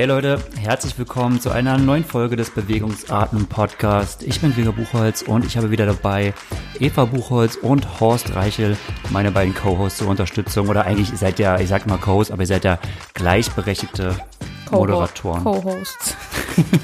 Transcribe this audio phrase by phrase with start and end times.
[0.00, 4.22] Hey Leute, herzlich willkommen zu einer neuen Folge des Bewegungsarten Podcast.
[4.22, 6.32] Ich bin Gregor Buchholz und ich habe wieder dabei
[6.78, 8.78] Eva Buchholz und Horst Reichel,
[9.10, 10.70] meine beiden Co-Hosts zur Unterstützung.
[10.70, 12.78] Oder eigentlich ihr seid ja, ich sag mal Co-Host, aber ihr seid ja
[13.12, 14.16] gleichberechtigte
[14.70, 15.44] Moderatoren.
[15.44, 16.16] Co-Hosts.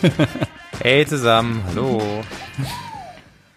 [0.82, 2.02] hey zusammen, hallo.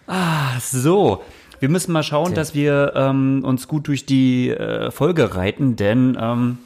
[0.06, 1.22] Ah, so.
[1.58, 6.16] Wir müssen mal schauen, dass wir ähm, uns gut durch die äh, Folge reiten, denn
[6.18, 6.56] ähm,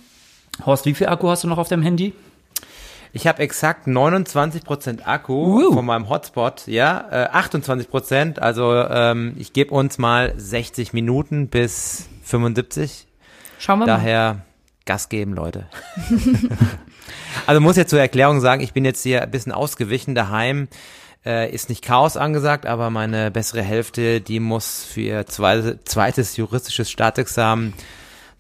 [0.65, 2.12] Horst, wie viel Akku hast du noch auf deinem Handy?
[3.17, 5.73] Ich habe exakt 29% Akku Uh.
[5.73, 12.09] von meinem Hotspot, ja, äh, 28%, also ähm, ich gebe uns mal 60 Minuten bis
[12.25, 13.06] 75.
[13.61, 13.93] Schauen wir mal.
[13.93, 14.43] Daher
[14.84, 15.67] Gas geben, Leute.
[17.47, 20.67] also muss jetzt zur Erklärung sagen, ich bin jetzt hier ein bisschen ausgewichen daheim.
[21.25, 26.37] Äh, ist nicht Chaos angesagt, aber meine bessere Hälfte, die muss für ihr zweite, zweites
[26.37, 27.75] juristisches Staatsexamen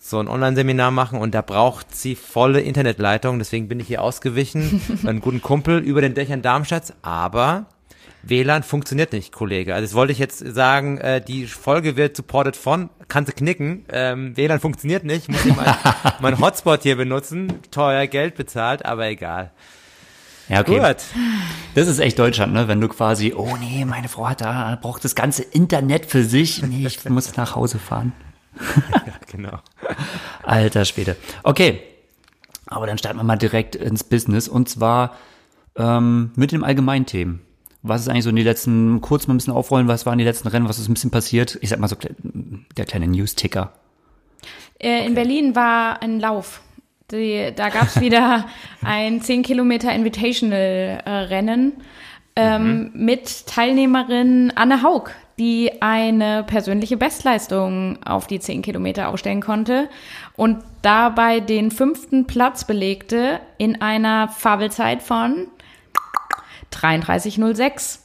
[0.06, 4.82] so ein Online-Seminar machen und da braucht sie volle Internetleitung, deswegen bin ich hier ausgewichen,
[5.02, 7.66] bei einem guten Kumpel über den Dächern Darmstadts, aber
[8.22, 9.74] WLAN funktioniert nicht, Kollege.
[9.74, 13.86] Also das wollte ich jetzt sagen, äh, die Folge wird supported von, kannst du knicken,
[13.90, 15.74] ähm, WLAN funktioniert nicht, muss ich mein,
[16.20, 19.52] mein Hotspot hier benutzen, teuer Geld bezahlt, aber egal.
[20.50, 20.80] Ja, okay.
[20.80, 20.96] Gut.
[21.74, 22.68] Das ist echt Deutschland, ne?
[22.68, 26.62] Wenn du quasi, oh nee, meine Frau hat da, braucht das ganze Internet für sich.
[26.62, 28.12] Nee, ich muss nach Hause fahren.
[28.92, 29.58] Ja, genau.
[30.42, 31.16] Alter Schwede.
[31.42, 31.80] Okay.
[32.66, 35.16] Aber dann starten wir mal direkt ins Business und zwar
[35.76, 37.40] ähm, mit dem Allgemeinthemen.
[37.82, 40.24] Was ist eigentlich so in die letzten, kurz mal ein bisschen aufrollen, was waren die
[40.24, 41.58] letzten Rennen, was ist ein bisschen passiert?
[41.60, 41.96] Ich sag mal so,
[42.76, 43.72] der kleine News-Ticker.
[44.78, 46.62] Äh, In Berlin war ein Lauf.
[47.10, 48.46] Die, da gab es wieder
[48.82, 51.74] ein 10 Kilometer Invitational-Rennen
[52.36, 59.88] ähm, mit Teilnehmerin Anne Haug, die eine persönliche Bestleistung auf die 10 Kilometer ausstellen konnte
[60.36, 65.48] und dabei den fünften Platz belegte in einer Fabelzeit von
[66.72, 67.98] 33,06.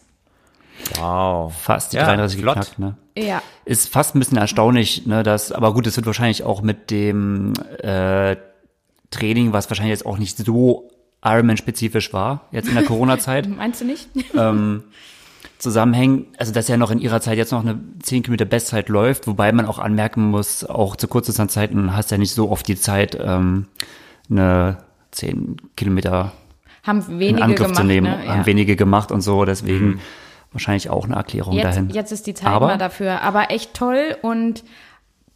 [0.96, 1.54] Wow.
[1.56, 2.56] Fast die Ja, 33 flott.
[2.56, 2.96] geknackt, ne?
[3.18, 6.90] Ja, Ist fast ein bisschen erstaunlich, ne, dass, aber gut, es wird wahrscheinlich auch mit
[6.90, 8.38] dem äh,
[9.12, 10.90] Training, was wahrscheinlich jetzt auch nicht so
[11.22, 14.08] Ironman-spezifisch war, jetzt in der Corona-Zeit, meinst du nicht?
[14.38, 14.86] ähm,
[15.59, 19.28] zusammenhängen, also dass ja noch in ihrer Zeit jetzt noch eine 10 Kilometer Bestzeit läuft,
[19.28, 22.75] wobei man auch anmerken muss, auch zu kurzen Zeiten hast ja nicht so oft die
[22.78, 23.68] Zeit, ähm,
[24.30, 24.78] eine
[25.12, 26.31] 10 Kilometer
[26.84, 28.28] Haben in wenige Angriff gemacht, zu nehmen, ne?
[28.28, 28.46] haben Ja.
[28.46, 30.00] wenige gemacht und so, deswegen
[30.52, 31.90] wahrscheinlich auch eine Erklärung Jetzt, dahin.
[31.92, 33.22] jetzt ist die Zeit Aber- mal dafür.
[33.22, 34.64] Aber echt toll und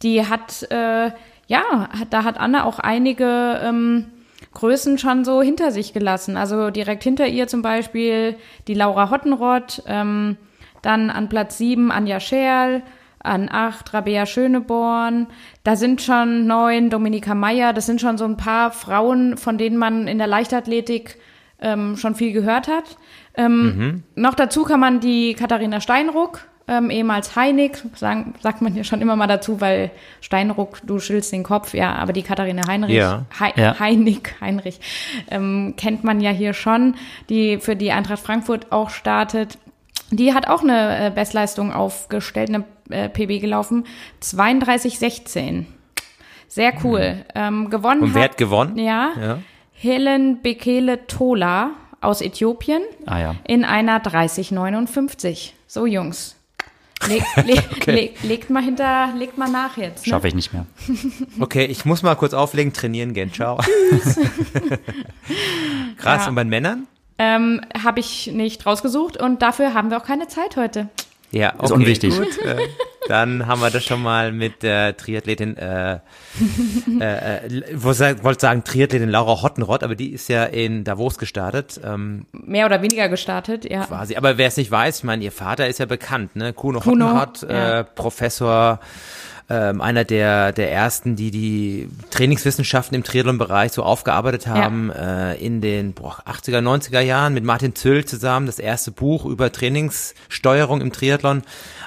[0.02, 1.10] die hat, äh,
[1.46, 1.62] ja,
[2.00, 4.06] hat, da hat Anne auch einige ähm,
[4.54, 6.36] Größen schon so hinter sich gelassen.
[6.36, 8.36] Also direkt hinter ihr zum Beispiel
[8.68, 10.36] die Laura Hottenrott, ähm,
[10.82, 12.82] dann an Platz 7 Anja Scherl,
[13.22, 15.26] an 8 Rabea Schöneborn.
[15.64, 17.72] Da sind schon neun Dominika Meyer.
[17.72, 21.18] Das sind schon so ein paar Frauen, von denen man in der Leichtathletik
[21.60, 22.96] ähm, schon viel gehört hat.
[23.34, 28.84] Ähm, Noch dazu kann man die Katharina Steinruck, ähm, ehemals Heinig, sagen, sagt man ja
[28.84, 32.96] schon immer mal dazu, weil Steinruck, du schüttelst den Kopf, ja, aber die Katharina Heinrich,
[32.96, 33.26] Ja.
[33.38, 33.78] Hei Ja.
[33.78, 34.80] Heinig, Heinrich,
[35.30, 36.94] ähm, kennt man ja hier schon,
[37.28, 39.58] die für die Eintracht Frankfurt auch startet.
[40.10, 43.84] Die hat auch eine äh, Bestleistung aufgestellt, eine äh, PB gelaufen,
[44.22, 45.64] 32,16.
[46.48, 47.24] Sehr cool.
[47.34, 48.78] Ähm, gewonnen Und wer hat hat gewonnen?
[48.78, 49.38] ja, Ja.
[49.72, 53.34] Helen Bekele Tola aus Äthiopien ah ja.
[53.46, 55.54] in einer 3059.
[55.66, 56.36] So, Jungs.
[57.08, 57.22] Leg,
[57.86, 60.06] le, le, legt mal hinter, legt mal nach jetzt.
[60.06, 60.10] Ne?
[60.10, 60.66] Schaffe ich nicht mehr.
[61.40, 63.32] Okay, ich muss mal kurz auflegen, trainieren gehen.
[63.32, 63.56] Ciao.
[65.98, 66.22] Krass.
[66.22, 66.28] Ja.
[66.28, 66.86] Und bei Männern?
[67.18, 70.88] Ähm, Habe ich nicht rausgesucht und dafür haben wir auch keine Zeit heute.
[71.30, 72.16] Ja, okay, Ist unwichtig.
[72.16, 72.56] Gut, äh,
[73.08, 75.98] dann haben wir das schon mal mit der Triathletin, äh, äh,
[77.00, 82.26] äh, ich wollte sagen Triathletin Laura Hottenrott, aber die ist ja in Davos gestartet, ähm,
[82.32, 83.84] Mehr oder weniger gestartet, ja.
[83.84, 84.16] quasi.
[84.16, 86.52] Aber wer es nicht weiß, ich meine, ihr Vater ist ja bekannt, ne?
[86.52, 87.80] Kuno, Kuno, Hottenrott, ja.
[87.80, 88.80] äh, Professor,
[89.50, 95.60] ähm, einer der, der ersten, die die Trainingswissenschaften im Triathlon-Bereich so aufgearbeitet haben, äh, in
[95.60, 100.92] den boah, 80er, 90er Jahren mit Martin Zöll zusammen, das erste Buch über Trainingssteuerung im
[100.92, 101.42] Triathlon.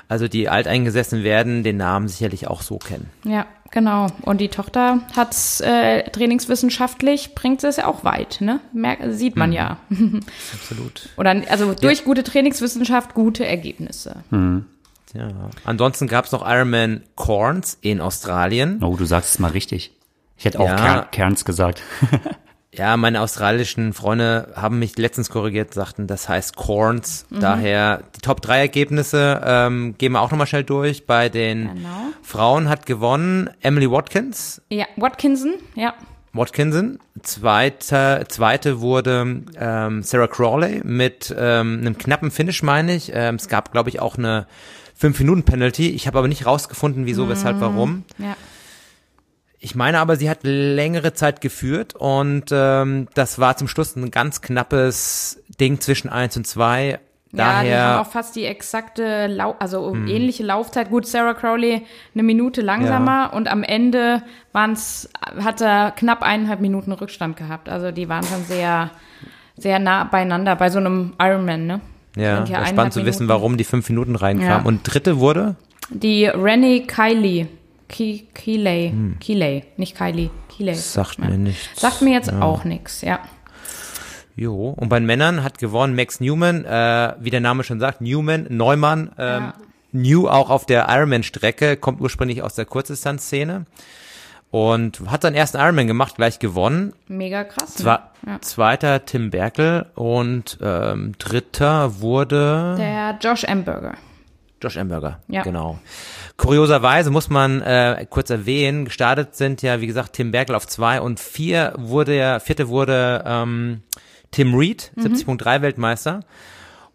[0.09, 3.09] Also die Alteingesessenen werden den Namen sicherlich auch so kennen.
[3.25, 4.07] Ja, genau.
[4.21, 8.61] Und die Tochter hat's äh, trainingswissenschaftlich, bringt es ja auch weit, ne?
[8.71, 9.77] Merk, sieht man ja.
[10.53, 11.09] Absolut.
[11.17, 14.17] Oder also durch gute Trainingswissenschaft gute Ergebnisse.
[15.13, 15.29] Ja.
[15.65, 18.81] Ansonsten gab es noch Ironman Corns in Australien.
[18.83, 19.91] Oh, du sagst es mal richtig.
[20.37, 21.01] Ich hätte auch Ja.
[21.11, 21.81] Kerns gesagt.
[22.77, 27.25] Ja, meine australischen Freunde haben mich letztens korrigiert, sagten, das heißt Corns.
[27.29, 31.05] Daher die Top 3 Ergebnisse ähm, gehen wir auch nochmal schnell durch.
[31.05, 31.89] Bei den Genau.
[32.21, 34.61] Frauen hat gewonnen Emily Watkins.
[34.69, 35.93] Ja, Watkinson, ja.
[36.33, 36.99] Watkinson.
[37.23, 43.11] Zweite, zweite wurde ähm, Sarah Crawley mit ähm, einem knappen Finish, meine ich.
[43.13, 44.45] Ähm, es gab, glaube ich, auch eine
[45.01, 45.89] 5-Minuten-Penalty.
[45.89, 48.03] Ich habe aber nicht rausgefunden, wieso, weshalb, warum.
[48.19, 48.35] Ja.
[49.67, 54.11] Ich meine aber, sie hat längere Zeit geführt und ähm, das war zum Schluss ein
[54.11, 56.91] ganz knappes Ding zwischen 1 und 2.
[56.91, 56.97] Ja,
[57.31, 60.89] die Daher, haben auch fast die exakte, Lau also ähnliche Laufzeit.
[60.89, 64.21] Gut, Sarah Crowley eine Minute langsamer und am Ende
[64.53, 65.09] waren's,
[65.43, 67.67] hat er knapp eineinhalb Minuten Rückstand gehabt.
[67.67, 68.91] Also die waren schon sehr,
[69.57, 71.81] sehr nah beieinander bei so einem Ironman, ne?
[72.15, 74.49] ja, ja spannend zu wissen, warum die fünf Minuten reinkamen.
[74.49, 74.65] Ja.
[74.65, 75.57] Und dritte wurde?
[75.89, 77.49] Die Rennie Kylie.
[77.89, 78.93] Ki Keeley.
[79.19, 80.29] Keeley, nicht Kylie.
[80.49, 80.75] Keeley.
[80.75, 81.29] Sagt Ja.
[81.29, 81.79] mir nichts.
[81.79, 83.19] Sagt mir jetzt auch nichts, ja.
[84.35, 88.01] Jo, und bei den Männern hat gewonnen Max Newman, äh, wie der Name schon sagt,
[88.01, 89.53] Newman, Neumann, ähm, Ja.
[89.93, 93.65] New auch auf der Ironman-Strecke, kommt ursprünglich aus der Kurzdistanzszene
[94.51, 96.93] und hat seinen ersten Ironman gemacht, gleich gewonnen.
[97.07, 97.77] Mega krass.
[97.79, 97.83] Ne?
[97.83, 98.41] Zwar ja.
[98.41, 103.95] zweiter Tim Berkel und ähm, dritter wurde Der Josh Amberger.
[104.61, 105.19] Josh Amberger.
[105.27, 105.43] Ja.
[105.43, 105.79] Genau.
[106.37, 111.01] Kurioserweise muss man äh, kurz erwähnen, gestartet sind ja, wie gesagt, Tim Berkel auf zwei
[111.01, 113.81] und vier wurde ja, vierte wurde ähm,
[114.31, 115.03] Tim Reed, Mhm.
[115.13, 116.21] 70.3 Weltmeister.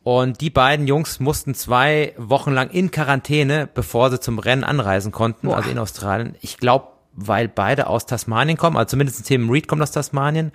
[0.05, 5.13] Und die beiden Jungs mussten zwei Wochen lang in Quarantäne, bevor sie zum Rennen anreisen
[5.13, 5.57] konnten, Boah.
[5.59, 6.35] also in Australien.
[6.41, 10.51] Ich glaube, weil beide aus Tasmanien kommen, also zumindest Tim Reed kommt aus Tasmanien.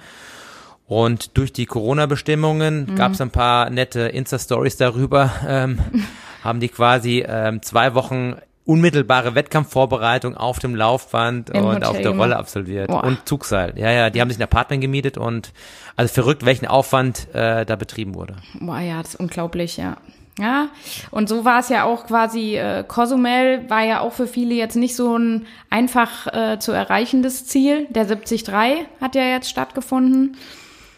[0.85, 5.31] Und durch die Corona-Bestimmungen gab es ein paar nette Insta-Stories darüber.
[5.47, 5.79] Ähm,
[6.43, 8.35] haben die quasi ähm, zwei Wochen
[8.67, 12.11] unmittelbare Wettkampfvorbereitung auf dem Laufband Im und Hotel auf der.
[12.11, 12.87] Rolle absolviert.
[12.87, 13.03] Boah.
[13.03, 13.73] Und Zugseil.
[13.77, 15.53] Ja, ja, die haben sich ein Apartment gemietet und
[15.95, 18.35] also verrückt, welchen Aufwand äh, da betrieben wurde.
[18.59, 19.97] Boah, ja, das ist unglaublich, ja.
[20.39, 20.69] Ja,
[21.09, 24.75] und so war es ja auch quasi, äh, Cozumel war ja auch für viele jetzt
[24.75, 27.87] nicht so ein einfach äh, zu erreichendes Ziel.
[27.89, 28.53] Der 73
[29.01, 30.37] hat ja jetzt stattgefunden.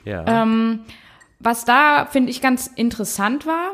[0.04, 0.26] Ja.
[0.28, 0.82] Ähm,
[1.40, 3.72] was da, finde ich, ganz interessant war,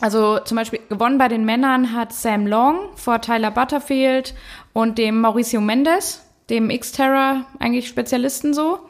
[0.00, 4.34] also zum Beispiel gewonnen bei den Männern hat Sam Long vor Tyler Butterfield
[4.72, 8.80] und dem Mauricio Mendes, dem Xterra eigentlich Spezialisten so.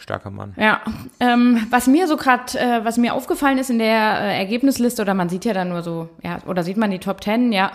[0.00, 0.54] Starker Mann.
[0.56, 0.80] Ja,
[1.20, 5.14] ähm, was mir so gerade, äh, was mir aufgefallen ist in der äh, Ergebnisliste, oder
[5.14, 7.72] man sieht ja dann nur so, ja, oder sieht man die Top Ten, ja,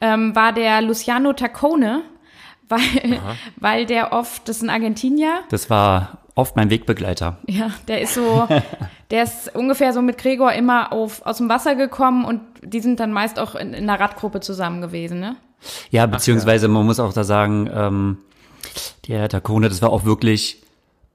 [0.00, 2.02] ähm, war der Luciano Taccone,
[2.68, 3.20] weil,
[3.56, 7.38] weil der oft, das ist ein Argentinier, Das war oft mein Wegbegleiter.
[7.46, 8.48] ja, der ist so,
[9.10, 13.00] der ist ungefähr so mit Gregor immer auf, aus dem Wasser gekommen und die sind
[13.00, 15.36] dann meist auch in, in einer Radgruppe zusammen gewesen, ne?
[15.90, 18.18] Ja, beziehungsweise man muss auch da sagen, ähm,
[19.08, 20.62] der Takone, das war auch wirklich,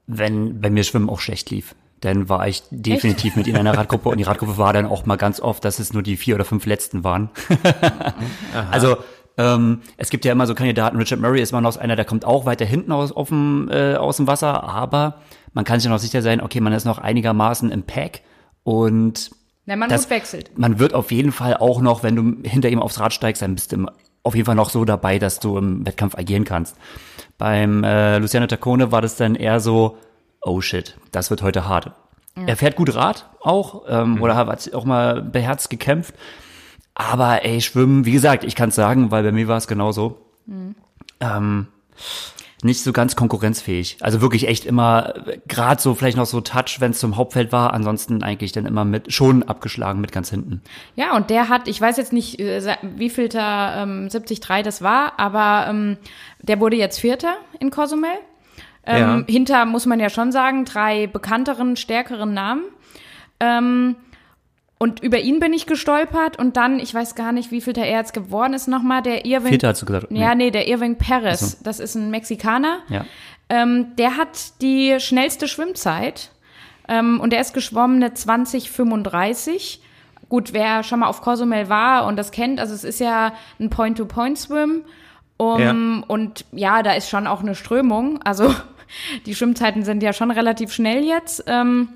[0.06, 1.74] wenn bei mir Schwimmen auch schlecht lief.
[2.00, 5.16] Dann war ich definitiv mit in einer Radgruppe und die Radgruppe war dann auch mal
[5.16, 7.30] ganz oft, dass es nur die vier oder fünf letzten waren.
[8.70, 8.96] also
[9.40, 12.24] ähm, es gibt ja immer so Kandidaten, Richard Murray ist immer noch einer, der kommt
[12.24, 15.14] auch weiter hinten aus, auf dem, äh, aus dem Wasser, aber
[15.52, 18.20] man kann sich ja noch sicher sein, okay, man ist noch einigermaßen im Pack
[18.64, 19.30] und
[19.66, 20.58] Wenn man Das- wechselt.
[20.58, 23.54] man wird auf jeden Fall auch noch, wenn du hinter ihm aufs Rad steigst, dann
[23.54, 23.90] bist du im-
[24.22, 26.76] auf jeden Fall noch so dabei, dass du im Wettkampf agieren kannst.
[27.38, 29.96] Beim äh, Luciano Taccone war das dann eher so,
[30.42, 31.92] oh shit, das wird heute hart.
[32.46, 36.14] Er fährt gut Rad auch ähm, oder hat auch mal beherzt gekämpft.
[37.00, 40.18] Aber ey, Schwimmen, wie gesagt, ich kann es sagen, weil bei mir war es genauso.
[41.20, 41.66] Ähm,
[42.62, 43.96] nicht so ganz konkurrenzfähig.
[44.00, 45.14] Also wirklich echt immer,
[45.48, 48.84] gerade so vielleicht noch so Touch, wenn es zum Hauptfeld war, ansonsten eigentlich dann immer
[48.84, 50.60] mit, schon abgeschlagen mit ganz hinten.
[50.94, 54.82] Ja, und der hat, ich weiß jetzt nicht, äh, wie viel da ähm, 73 das
[54.82, 55.96] war, aber ähm,
[56.42, 58.10] der wurde jetzt Vierter in Cozumel.
[58.84, 59.32] Ähm, Ja.
[59.32, 62.64] Hinter, muss man ja schon sagen, drei bekannteren, stärkeren Namen.
[63.40, 63.96] Ähm,
[64.82, 67.90] und über ihn bin ich gestolpert und dann, ich weiß gar nicht, wie viel er
[67.90, 69.50] jetzt geworden ist nochmal, der Irving.
[69.50, 70.06] Vierter hast du gesagt.
[70.08, 71.56] Ja, nee, der Irving Perez, Ach so.
[71.64, 72.78] das ist ein Mexikaner.
[72.88, 73.04] Ja.
[73.50, 76.30] Ähm, der hat die schnellste Schwimmzeit
[76.88, 79.82] ähm, und der ist geschwommen eine 2035.
[80.30, 83.68] Gut, wer schon mal auf Cozumel war und das kennt, also es ist ja ein
[83.68, 84.84] Point-to-Point-Swim.
[85.36, 85.74] Um, Ja.
[86.06, 88.22] Und ja, da ist schon auch eine Strömung.
[88.22, 88.54] Also
[89.26, 91.44] die Schwimmzeiten sind ja schon relativ schnell jetzt.
[91.46, 91.88] Ähm,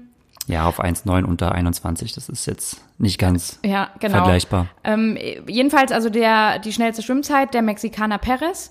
[0.46, 4.18] Ja, auf 1,9 unter 21, das ist jetzt nicht ganz ja, genau.
[4.18, 4.66] vergleichbar.
[4.84, 8.70] Ähm, jedenfalls also der, die schnellste Schwimmzeit, der Mexikaner Perez,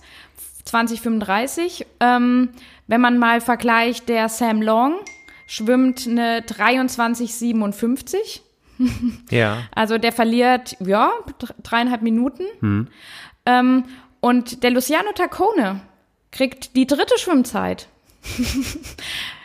[0.65, 1.85] 2035.
[1.99, 2.49] Ähm,
[2.87, 4.95] wenn man mal vergleicht, der Sam Long
[5.47, 8.41] schwimmt eine 23,57.
[9.29, 9.59] Ja.
[9.75, 12.87] Also der verliert, ja, dr- dreieinhalb Minuten.
[13.45, 13.83] Ähm,
[14.19, 15.79] und der Luciano Taccone
[16.31, 17.87] kriegt die dritte Schwimmzeit.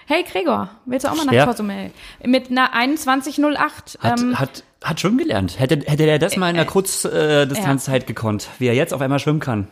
[0.08, 1.46] hey Gregor, willst du auch mal nach Ja.
[1.46, 1.90] Cozumel?
[2.24, 3.98] Mit einer 21,08.
[4.00, 5.58] Hat, ähm, hat, hat schwimmen gelernt.
[5.58, 9.00] Hätte, hätte er das mal in der Kurzdistanzzeit äh, Distanzzeit gekonnt, wie er jetzt auf
[9.00, 9.68] einmal schwimmen kann.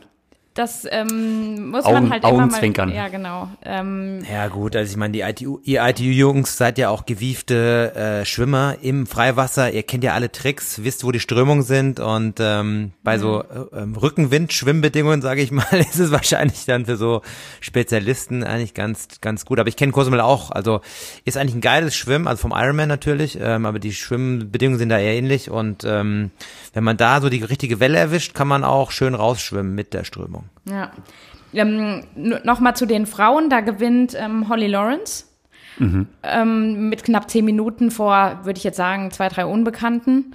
[0.57, 2.93] Das ähm, muss man Augen- halt immer mal.
[2.93, 3.49] Ja, genau.
[3.65, 8.25] Ähm, Ja gut, also ich meine, die ITU, ihr ITU-Jungs seid ja auch gewiefte äh,
[8.25, 9.71] Schwimmer im Freiwasser.
[9.71, 13.83] Ihr kennt ja alle Tricks, wisst, wo die Strömungen sind und ähm, bei so äh,
[13.83, 17.23] ähm, Rückenwind-Schwimmbedingungen, sage ich mal, ist es wahrscheinlich dann für so
[17.61, 19.61] Spezialisten eigentlich ganz ganz gut.
[19.61, 20.81] Aber ich kenne Cozumel auch, also
[21.25, 24.99] ist eigentlich ein geiles Schwimmen, also vom Ironman natürlich, ähm, aber die Schwimmbedingungen sind da
[24.99, 26.31] eher ähnlich und ähm,
[26.73, 30.05] wenn man da so die richtige Welle erwischt, kann man auch schön rausschwimmen mit der
[30.05, 30.46] Strömung.
[30.69, 30.91] Ja.
[31.53, 35.25] Ähm, Nochmal zu den Frauen, da gewinnt ähm, Holly Lawrence
[36.23, 40.33] ähm, mit knapp zehn Minuten vor, würde ich jetzt sagen, zwei, drei Unbekannten.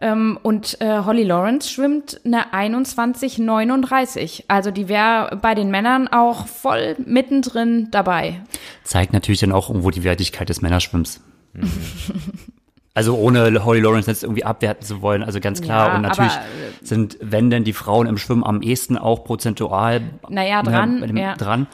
[0.00, 4.44] Ähm, und äh, Holly Lawrence schwimmt eine 21,39.
[4.48, 8.40] Also die wäre bei den Männern auch voll mittendrin dabei.
[8.82, 11.22] Zeigt natürlich dann auch irgendwo die Wertigkeit des Männerschwimmens.
[13.00, 15.88] Also ohne Holly Lawrence jetzt irgendwie abwerten zu wollen, also ganz klar.
[15.88, 19.24] Ja, und natürlich aber, äh, sind, wenn denn die Frauen im Schwimmen am ehesten auch
[19.24, 21.34] prozentual Naja, dran, ne, bei dem- ja.
[21.36, 21.66] dran.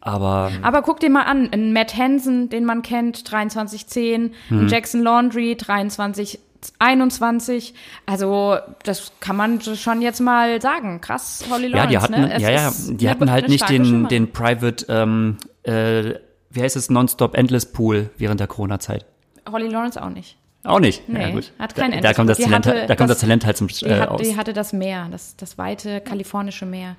[0.00, 4.60] Aber Aber guck dir mal an, ein Matt Hansen, den man kennt, 2310, Hm.
[4.60, 7.74] ein Jackson Laundry, 2321.
[8.06, 11.00] Also, das kann man schon jetzt mal sagen.
[11.00, 12.40] Krass, Holly ja, Lawrence, die hatten, ne?
[12.40, 16.14] Ja, ja, die hatten halt nicht den, den Private, ähm, äh,
[16.50, 19.04] wie heißt es, Non-Stop Endless Pool während der Corona-Zeit.
[19.50, 20.36] Holly Lawrence auch nicht.
[20.64, 21.08] Auch nicht.
[21.08, 21.52] Nee, ja, gut.
[21.58, 22.38] hat kein da, da kommt das.
[22.38, 24.22] Die Talent, hatte da kommt das, das- Talent halt zum Die, äh, hat, aus.
[24.22, 26.96] die hatte das Meer, das, das weite kalifornische Meer.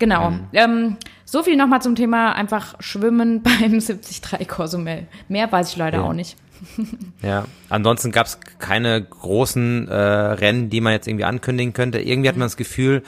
[0.00, 0.30] Genau.
[0.30, 0.40] Mhm.
[0.52, 5.06] Ähm, so viel nochmal zum Thema einfach Schwimmen beim 73 Cozumel.
[5.28, 6.04] Mehr weiß ich leider Ja.
[6.04, 6.36] auch nicht.
[7.22, 12.00] Ja, ansonsten gab es keine großen äh, Rennen, die man jetzt irgendwie ankündigen könnte.
[12.00, 13.02] Irgendwie hat man das Gefühl,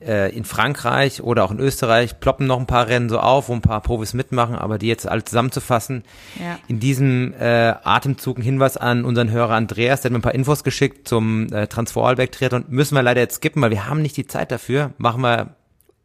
[0.00, 3.62] in Frankreich oder auch in Österreich ploppen noch ein paar Rennen so auf, wo ein
[3.62, 6.04] paar Profis mitmachen, aber die jetzt alle zusammenzufassen.
[6.38, 6.58] Ja.
[6.68, 10.34] In diesem äh, Atemzug ein Hinweis an unseren Hörer Andreas, der hat mir ein paar
[10.34, 12.64] Infos geschickt zum äh, Transvorarlberg Triathlon.
[12.68, 14.92] Müssen wir leider jetzt skippen, weil wir haben nicht die Zeit dafür.
[14.98, 15.56] Machen wir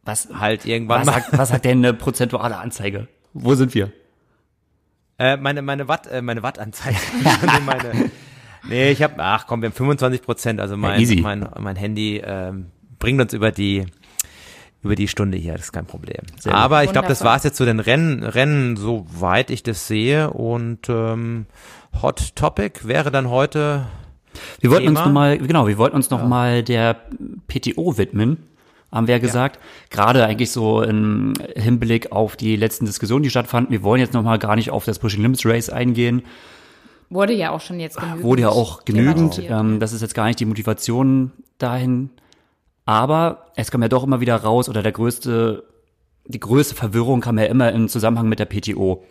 [0.04, 1.14] was, halt irgendwann was, mal.
[1.14, 3.08] sagt, was sagt denn eine prozentuale Anzeige?
[3.34, 3.92] Wo sind wir?
[5.18, 6.98] Äh, meine meine Watt äh, meine Wattanzeige.
[7.22, 8.12] nee, meine,
[8.68, 11.22] nee, ich habe ach komm, wir haben 25 Prozent, also mein easy.
[11.22, 12.72] mein mein Handy ähm,
[13.04, 13.86] bringt uns über die
[14.82, 16.22] über die Stunde hier, das ist kein Problem.
[16.40, 16.54] Sehr.
[16.54, 17.34] Aber ich glaube, das Wundervoll.
[17.34, 21.46] war's jetzt zu den Rennen Rennen soweit ich das sehe und ähm,
[22.02, 23.86] Hot Topic wäre dann heute
[24.60, 25.08] Wir wollten uns Thema.
[25.08, 26.96] noch mal, genau, wir wollten uns noch mal der
[27.48, 28.38] PTO widmen,
[28.92, 29.60] haben wir ja gesagt.
[29.90, 33.72] Gerade eigentlich so im Hinblick auf die letzten Diskussionen, die stattfanden.
[33.72, 36.24] Wir wollen jetzt noch mal gar nicht auf das Pushing Limits Race eingehen.
[37.10, 38.24] Wurde ja auch schon jetzt genügend.
[38.24, 39.42] Wurde ja auch genügend.
[39.44, 42.10] Ähm, das ist jetzt gar nicht die Motivation dahin.
[42.86, 45.64] Aber es kam ja doch immer wieder raus, oder der größte,
[46.26, 49.04] die größte Verwirrung kam ja immer im Zusammenhang mit der PTO.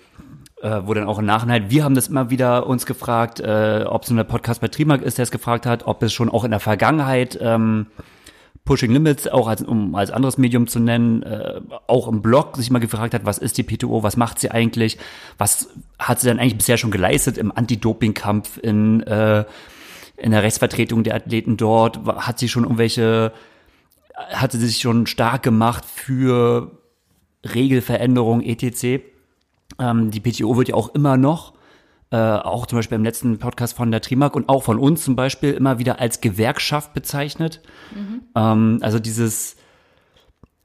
[0.62, 4.04] Äh, wo dann auch im Nachhinein, wir haben das immer wieder uns gefragt, äh, ob
[4.04, 6.44] es nur der Podcast bei Trimark ist, der es gefragt hat, ob es schon auch
[6.44, 7.88] in der Vergangenheit ähm,
[8.64, 12.70] Pushing Limits, auch als, um als anderes Medium zu nennen, äh, auch im Blog sich
[12.70, 14.98] mal gefragt hat, was ist die PTO, was macht sie eigentlich,
[15.36, 19.44] was hat sie denn eigentlich bisher schon geleistet im Anti-Doping-Kampf, in, äh,
[20.16, 23.32] in der Rechtsvertretung der Athleten dort, hat sie schon irgendwelche,
[24.14, 26.78] hat sie sich schon stark gemacht für
[27.44, 29.02] Regelveränderungen, etc.
[29.78, 31.54] Ähm, die PTO wird ja auch immer noch
[32.12, 35.16] äh, auch zum Beispiel im letzten Podcast von der Trimark und auch von uns zum
[35.16, 37.62] Beispiel immer wieder als Gewerkschaft bezeichnet.
[38.36, 39.56] Ähm, also dieses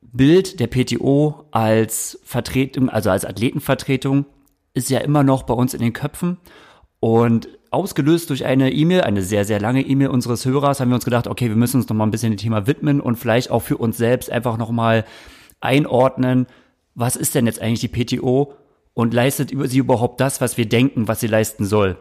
[0.01, 4.25] Bild der PTO als Vertretung, also als Athletenvertretung,
[4.73, 6.37] ist ja immer noch bei uns in den Köpfen.
[6.99, 11.05] Und ausgelöst durch eine E-Mail, eine sehr, sehr lange E-Mail unseres Hörers, haben wir uns
[11.05, 13.61] gedacht, okay, wir müssen uns noch mal ein bisschen dem Thema widmen und vielleicht auch
[13.61, 15.05] für uns selbst einfach noch mal
[15.59, 16.47] einordnen,
[16.95, 18.53] was ist denn jetzt eigentlich die PTO
[18.93, 21.97] und leistet über sie überhaupt das, was wir denken, was sie leisten soll.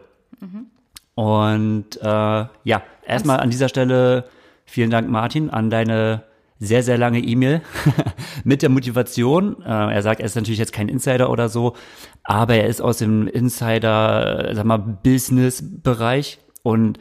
[1.15, 4.25] Und äh, ja, erstmal an dieser Stelle
[4.65, 6.23] vielen Dank, Martin, an deine
[6.59, 7.61] sehr, sehr lange E-Mail
[8.43, 9.61] mit der Motivation.
[9.61, 11.75] Äh, er sagt, er ist natürlich jetzt kein Insider oder so,
[12.23, 16.99] aber er ist aus dem Insider, äh, sag mal, Business-Bereich und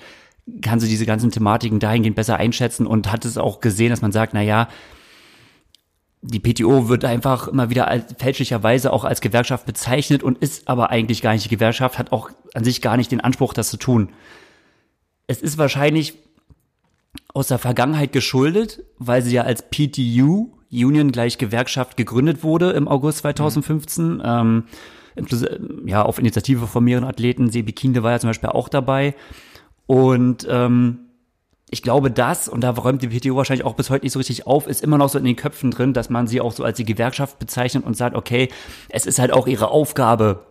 [0.63, 4.13] kann so diese ganzen Thematiken dahingehend besser einschätzen und hat es auch gesehen, dass man
[4.13, 4.69] sagt, na ja,
[6.23, 10.91] die PTO wird einfach immer wieder als, fälschlicherweise auch als Gewerkschaft bezeichnet und ist aber
[10.91, 13.77] eigentlich gar nicht die Gewerkschaft, hat auch an sich gar nicht den Anspruch, das zu
[13.77, 14.11] tun.
[15.27, 16.15] Es ist wahrscheinlich
[17.33, 22.89] aus der Vergangenheit geschuldet, weil sie ja als PTU, Union gleich Gewerkschaft, gegründet wurde im
[22.89, 24.23] August 2015.
[24.25, 24.65] Ähm,
[25.17, 27.51] inklusive- ja, auf Initiative von mehreren Athleten.
[27.51, 29.15] Sebi Kiende war ja zum Beispiel auch dabei.
[29.87, 30.99] Und ähm,
[31.71, 34.47] ich glaube, das, und da räumt die PTO wahrscheinlich auch bis heute nicht so richtig
[34.47, 36.77] auf, ist immer noch so in den Köpfen drin, dass man sie auch so als
[36.77, 38.49] die Gewerkschaft bezeichnet und sagt, okay,
[38.89, 40.47] es ist halt auch ihre Aufgabe,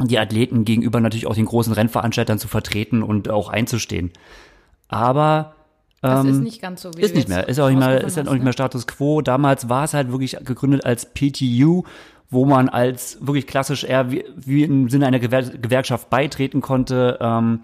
[0.00, 4.12] die Athleten gegenüber natürlich auch den großen Rennveranstaltern zu vertreten und auch einzustehen.
[4.88, 5.54] Aber
[6.04, 8.18] Das Ähm, ist nicht ganz so wie Ist nicht mehr, ist auch nicht mehr, ist
[8.18, 8.52] dann auch nicht mehr ne?
[8.52, 9.22] Status Quo.
[9.22, 11.84] Damals war es halt wirklich gegründet als PTU,
[12.28, 17.16] wo man als wirklich klassisch eher wie, wie im Sinne einer Gewer Gewerkschaft beitreten konnte.
[17.22, 17.60] Ähm,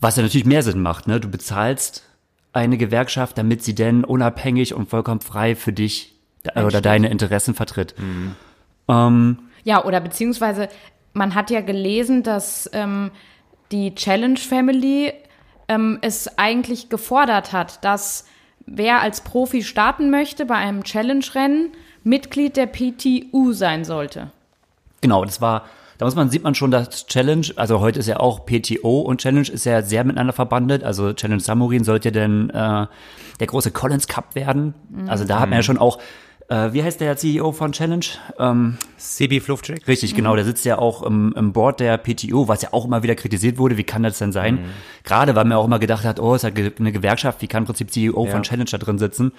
[0.00, 1.06] was ja natürlich mehr Sinn macht.
[1.06, 1.20] Ne?
[1.20, 2.04] Du bezahlst
[2.52, 6.14] eine Gewerkschaft, damit sie denn unabhängig und vollkommen frei für dich
[6.54, 7.94] äh, oder deine Interessen vertritt.
[8.88, 10.68] Ähm, Ja, oder beziehungsweise
[11.12, 13.10] man hat ja gelesen, dass ähm,
[13.72, 15.12] die Challenge Family
[15.68, 18.26] ähm, es eigentlich gefordert hat, dass
[18.66, 24.30] wer als Profi starten möchte bei einem Challenge-Rennen, Mitglied der PTU sein sollte.
[25.00, 25.66] Genau, das war,
[26.00, 29.20] da muss man, sieht man schon, dass Challenge, also heute ist ja auch PTO und
[29.20, 30.82] Challenge ist ja sehr miteinander verbandelt.
[30.82, 32.86] Also Challenge Samurin sollte ja dann äh,
[33.38, 34.72] der große Collins Cup werden.
[35.08, 35.98] Also da hat man ja schon auch,
[36.48, 38.04] äh, wie heißt der CEO von Challenge?
[38.38, 39.86] Ähm, CB Fluftcheck.
[39.86, 43.02] richtig, genau, der sitzt ja auch im, im Board der PTO, was ja auch immer
[43.02, 43.76] wieder kritisiert wurde.
[43.76, 44.60] Wie kann das denn sein?
[45.04, 47.64] Gerade weil man auch immer gedacht hat, oh, es hat ge- eine Gewerkschaft, wie kann
[47.64, 48.30] im Prinzip CEO Ja.
[48.32, 49.32] von Challenge da drin sitzen?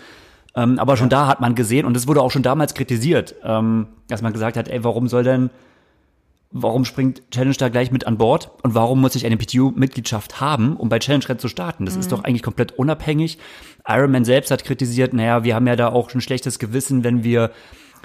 [0.55, 3.87] Ähm, aber schon da hat man gesehen, und das wurde auch schon damals kritisiert, ähm,
[4.09, 5.49] dass man gesagt hat, ey, warum soll denn,
[6.51, 10.75] warum springt Challenge da gleich mit an Bord und warum muss ich eine PTU-Mitgliedschaft haben,
[10.75, 11.85] um bei Challenge Rennen zu starten?
[11.85, 13.37] Das ist doch eigentlich komplett unabhängig.
[13.87, 17.51] Ironman selbst hat kritisiert, naja, wir haben ja da auch ein schlechtes Gewissen, wenn wir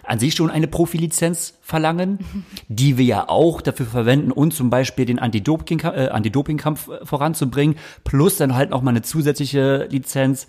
[0.05, 2.19] an sich schon eine Profilizenz verlangen,
[2.69, 8.55] die wir ja auch dafür verwenden, uns zum Beispiel den äh, Anti-Doping-Kampf voranzubringen, plus dann
[8.55, 10.47] halt noch mal eine zusätzliche Lizenz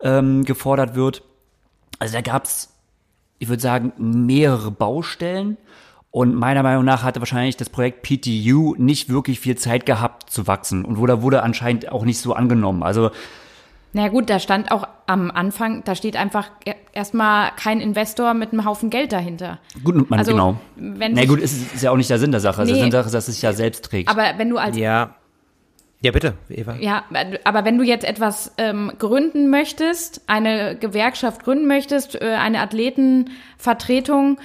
[0.00, 1.22] ähm, gefordert wird.
[1.98, 2.74] Also da gab's,
[3.38, 5.56] ich würde sagen, mehrere Baustellen.
[6.10, 10.46] Und meiner Meinung nach hatte wahrscheinlich das Projekt PTU nicht wirklich viel Zeit gehabt zu
[10.46, 12.82] wachsen und wurde, wurde anscheinend auch nicht so angenommen.
[12.82, 13.10] Also
[13.92, 18.32] Na ja, gut, da stand auch am Anfang, da steht einfach e- erstmal kein Investor
[18.32, 19.58] mit einem Haufen Geld dahinter.
[19.84, 20.56] gut, man, Also, genau.
[20.76, 22.62] wenn Na sich- gut, ist, ist ja auch nicht der Sinn der Sache.
[22.62, 22.68] Nee.
[22.68, 24.08] Der Sinn der Sache ist, dass es sich ja selbst trägt.
[24.08, 25.14] Aber wenn du als Ja.
[26.00, 26.76] Ja, bitte, Eva.
[26.76, 27.02] Ja,
[27.42, 34.38] aber wenn du jetzt etwas ähm, gründen möchtest, eine Gewerkschaft gründen möchtest, äh, eine Athletenvertretung,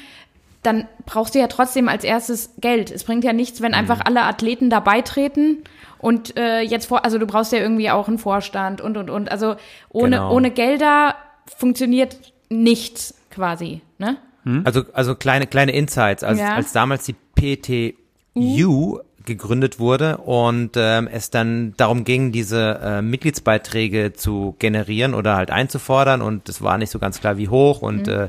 [0.63, 2.89] dann brauchst du ja trotzdem als erstes Geld.
[2.91, 5.63] Es bringt ja nichts, wenn einfach alle Athleten da beitreten
[5.99, 9.31] und äh, jetzt vor, also du brauchst ja irgendwie auch einen Vorstand und und und.
[9.31, 9.55] Also
[9.89, 10.33] ohne Genau.
[10.33, 11.15] ohne Gelder
[11.57, 12.17] funktioniert
[12.49, 14.17] nichts quasi, ne?
[14.65, 16.21] Also, also kleine, kleine Insights.
[16.23, 16.55] Als, Ja.
[16.55, 24.11] als damals die PTU gegründet wurde und ähm, es dann darum ging, diese äh, Mitgliedsbeiträge
[24.11, 28.09] zu generieren oder halt einzufordern und es war nicht so ganz klar, wie hoch und
[28.09, 28.27] äh,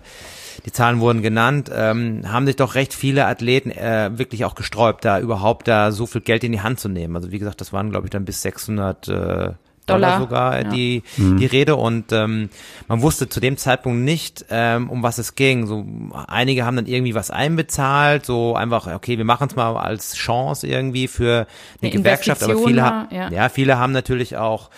[0.64, 5.04] die Zahlen wurden genannt, ähm, haben sich doch recht viele Athleten äh, wirklich auch gesträubt,
[5.04, 7.14] da überhaupt da so viel Geld in die Hand zu nehmen.
[7.16, 10.20] Also wie gesagt, das waren glaube ich dann bis 600 äh, Dollar, Dollar.
[10.20, 10.68] sogar Ja.
[10.70, 12.48] die die Rede und ähm,
[12.88, 15.66] man wusste zu dem Zeitpunkt nicht, ähm, um was es ging.
[15.66, 15.84] So
[16.26, 20.66] einige haben dann irgendwie was einbezahlt, so einfach okay, wir machen es mal als Chance
[20.66, 21.46] irgendwie für
[21.82, 23.30] eine, Eine Gewerkschaft, aber viele haben ja.
[23.30, 24.70] ja viele haben natürlich auch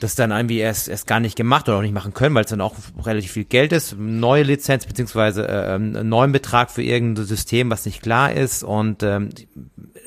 [0.00, 2.50] das dann irgendwie erst, erst gar nicht gemacht oder auch nicht machen können, weil es
[2.50, 6.82] dann auch relativ viel Geld ist, neue Lizenz beziehungsweise äh, ähm, einen neuen Betrag für
[6.82, 8.62] irgendein System, was nicht klar ist.
[8.62, 9.30] Und ähm,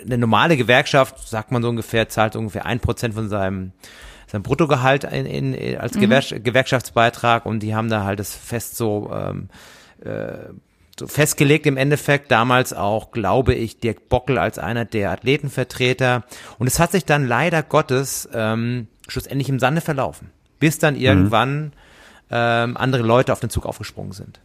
[0.03, 3.71] eine normale Gewerkschaft, sagt man so ungefähr, zahlt ungefähr ein Prozent von seinem
[4.27, 7.45] sein Bruttogehalt in, in, als Gewer Gewerkschaftsbeitrag.
[7.45, 9.49] Und die haben da halt das fest so ähm,
[10.99, 16.23] so festgelegt im Endeffekt, damals auch, glaube ich, Dirk Bockel als einer der Athletenvertreter.
[16.60, 21.73] Und es hat sich dann leider Gottes ähm, schlussendlich im Sande verlaufen, bis dann irgendwann
[22.31, 24.39] ähm, andere Leute auf den Zug aufgesprungen sind.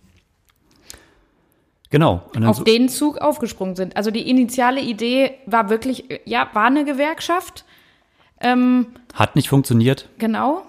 [1.91, 2.51] genau.
[2.51, 3.97] Auf so, den Zug aufgesprungen sind.
[3.97, 7.65] Also die initiale Idee war wirklich, ja, war eine Gewerkschaft.
[8.41, 10.09] Ähm, hat nicht funktioniert.
[10.19, 10.63] Genau.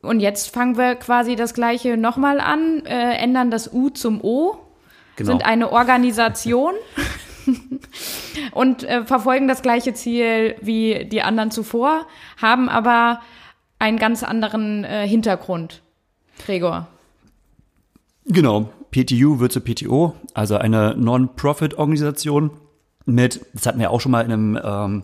[0.00, 4.56] Und jetzt fangen wir quasi das gleiche nochmal an, äh, ändern das U zum O,
[5.16, 5.32] Genau.
[5.32, 6.74] sind eine Organisation
[8.52, 12.06] und äh, verfolgen das gleiche Ziel wie die anderen zuvor,
[12.40, 13.20] haben aber
[13.78, 15.82] einen ganz anderen äh, Hintergrund.
[16.44, 16.88] Gregor.
[18.26, 22.50] Genau, PTU wird zur PTO, also eine Non-Profit-Organisation
[23.06, 25.02] mit, das hatten wir auch schon mal in einem, ähm,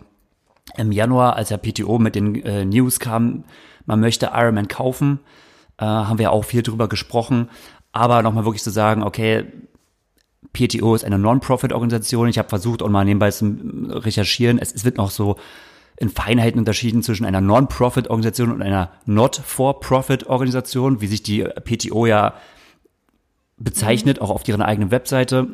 [0.77, 3.43] im Januar, als der PTO mit den äh, News kam,
[3.85, 5.19] man möchte Ironman kaufen,
[5.77, 7.49] äh, haben wir auch viel drüber gesprochen,
[7.91, 9.45] aber nochmal wirklich zu sagen, okay,
[10.55, 12.29] PTO ist eine Non-Profit-Organisation.
[12.29, 13.45] Ich habe versucht, auch mal nebenbei zu
[13.89, 14.57] recherchieren.
[14.57, 15.35] Es, es wird noch so
[15.97, 22.35] in Feinheiten unterschieden zwischen einer Non-Profit-Organisation und einer Not-for-Profit-Organisation, wie sich die PTO ja
[23.57, 25.47] bezeichnet, auch auf deren eigenen Webseite.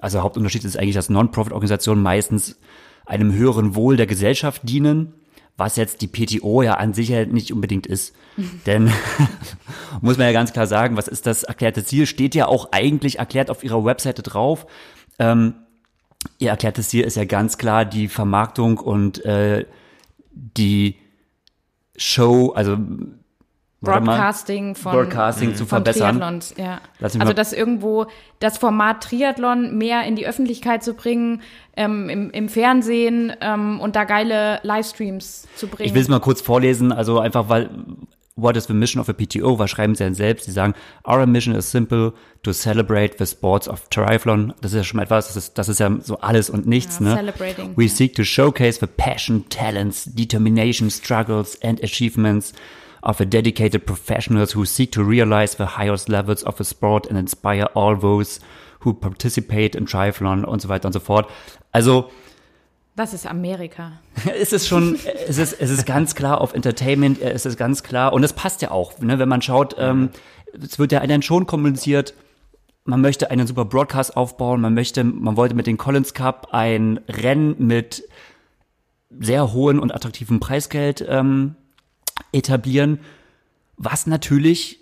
[0.00, 2.58] Also Hauptunterschied ist eigentlich, dass Non-Profit-Organisationen meistens
[3.06, 5.14] einem höheren Wohl der Gesellschaft dienen,
[5.58, 8.14] was jetzt die PTO ja an sich ja nicht unbedingt ist.
[8.64, 8.92] Denn
[10.00, 12.06] muss man ja ganz klar sagen, was ist das erklärte Ziel?
[12.06, 14.66] Steht ja auch eigentlich erklärt auf ihrer Webseite drauf.
[15.18, 15.54] Ähm,
[16.38, 19.66] ihr erklärtes Ziel ist ja ganz klar die Vermarktung und äh,
[20.30, 20.94] die
[21.96, 22.78] Show, also
[23.80, 26.18] Broadcasting von, Broadcasting zu von verbessern.
[26.18, 26.80] Triathlons, ja.
[26.98, 28.06] Lass mich Also das irgendwo,
[28.40, 31.42] das Format Triathlon mehr in die Öffentlichkeit zu bringen,
[31.76, 35.86] ähm, im, im Fernsehen ähm, und da geile Livestreams zu bringen.
[35.88, 37.70] Ich will es mal kurz vorlesen, also einfach weil
[38.40, 39.58] What is the mission of the PTO?
[39.58, 40.44] Was schreiben sie denn selbst?
[40.44, 42.12] Sie sagen, Our mission is simple
[42.44, 44.54] to celebrate the sports of triathlon.
[44.60, 47.00] Das ist ja schon mal etwas, das ist, das ist ja so alles und nichts,
[47.00, 47.16] Ja, ne?
[47.16, 52.52] celebrating, We seek to showcase the passion, talents, determination, struggles and achievements
[53.02, 57.18] of the dedicated professionals who seek to realize the highest levels of the sport and
[57.18, 58.40] inspire all those
[58.80, 61.28] who participate in triathlon und so weiter und so fort.
[61.72, 62.10] Also,
[62.96, 63.92] das ist Amerika.
[64.40, 68.12] es ist schon, es ist, es ist ganz klar auf Entertainment, es ist ganz klar
[68.12, 70.10] und es passt ja auch, ne, wenn man schaut, ähm,
[70.60, 72.14] es wird ja dann schon kommuniziert,
[72.84, 77.00] man möchte einen super Broadcast aufbauen, man möchte, man wollte mit den Collins Cup ein
[77.08, 78.02] Rennen mit
[79.20, 81.54] sehr hohen und attraktivem Preisgeld ähm,
[82.32, 83.00] etablieren,
[83.76, 84.80] was natürlich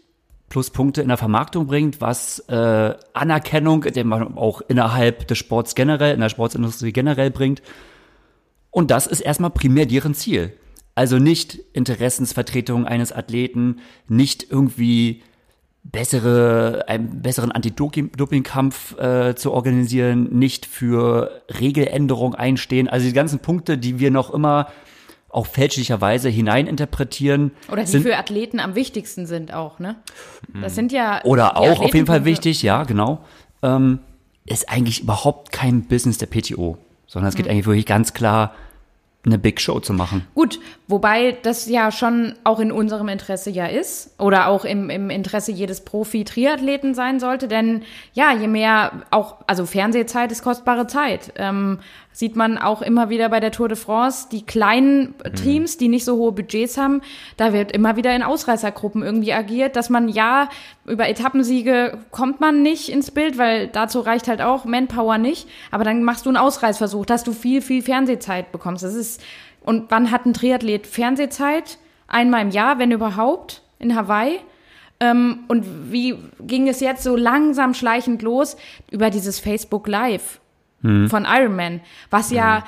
[0.48, 6.14] Pluspunkte in der Vermarktung bringt, was äh, Anerkennung, den man auch innerhalb des Sports generell,
[6.14, 7.62] in der Sportsindustrie generell bringt.
[8.70, 10.52] Und das ist erstmal primär deren Ziel.
[10.94, 15.22] Also nicht Interessensvertretung eines Athleten, nicht irgendwie
[15.82, 22.88] bessere, einen besseren Anti-Doping-Kampf äh, zu organisieren, nicht für Regeländerung einstehen.
[22.88, 24.68] Also die ganzen Punkte, die wir noch immer
[25.28, 27.52] auch fälschlicherweise hineininterpretieren.
[27.70, 29.96] Oder die sind, für Athleten am wichtigsten sind auch, ne?
[30.62, 31.22] Das sind ja.
[31.24, 33.24] oder auch auf jeden Fall wichtig, ja, genau,
[33.62, 33.98] ähm,
[34.46, 37.38] ist eigentlich überhaupt kein Business der PTO, sondern es Mhm.
[37.38, 38.54] geht eigentlich wirklich ganz klar,
[39.24, 40.24] eine Big Show zu machen.
[40.34, 45.10] Gut, wobei das ja schon auch in unserem Interesse ja ist oder auch im, im
[45.10, 51.32] Interesse jedes Profi-Triathleten sein sollte, denn ja, je mehr auch, also Fernsehzeit ist kostbare Zeit.
[51.34, 51.80] Ähm,
[52.16, 56.06] sieht man auch immer wieder bei der Tour de France, die kleinen Teams, die nicht
[56.06, 57.02] so hohe Budgets haben,
[57.36, 60.48] da wird immer wieder in Ausreißergruppen irgendwie agiert, dass man ja,
[60.86, 65.84] über Etappensiege kommt man nicht ins Bild, weil dazu reicht halt auch Manpower nicht, aber
[65.84, 68.82] dann machst du einen Ausreißversuch, dass du viel, viel Fernsehzeit bekommst.
[68.82, 69.22] Das ist,
[69.60, 71.76] und wann hat ein Triathlet Fernsehzeit?
[72.08, 74.38] Einmal im Jahr, wenn überhaupt, in Hawaii.
[75.00, 78.56] Ähm, und wie ging es jetzt so langsam schleichend los
[78.90, 80.40] über dieses Facebook Live
[80.82, 82.62] von Ironman, was ja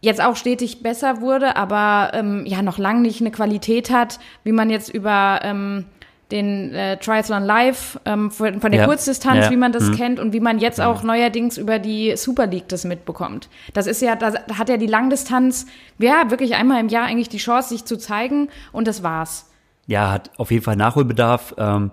[0.00, 4.52] jetzt auch stetig besser wurde, aber ähm, ja noch lange nicht eine Qualität hat, wie
[4.52, 5.86] man jetzt über ähm,
[6.32, 8.84] den äh, Triathlon Live ähm, von, der Ja.
[8.86, 9.50] Kurzdistanz, Ja.
[9.50, 9.94] wie man das Mhm.
[9.96, 13.48] kennt und wie man jetzt auch neuerdings über die Super League das mitbekommt.
[13.74, 15.66] Das ist ja, da da hat ja die Langdistanz,
[15.98, 19.50] ja, wirklich einmal im Jahr eigentlich die Chance, sich zu zeigen und das war's.
[19.86, 21.54] ja, hat auf jeden Fall Nachholbedarf.
[21.58, 21.92] Ähm,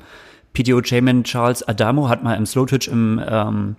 [0.53, 3.75] PTO-Chairman Charles Adamo hat mal im Slow Twitch im, ähm,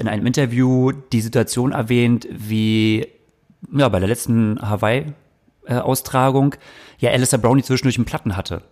[0.00, 3.06] in einem Interview die Situation erwähnt, wie
[3.70, 6.54] ja, bei der letzten Hawaii-Austragung
[6.98, 8.62] ja Alistair Brownie zwischendurch einen Platten hatte.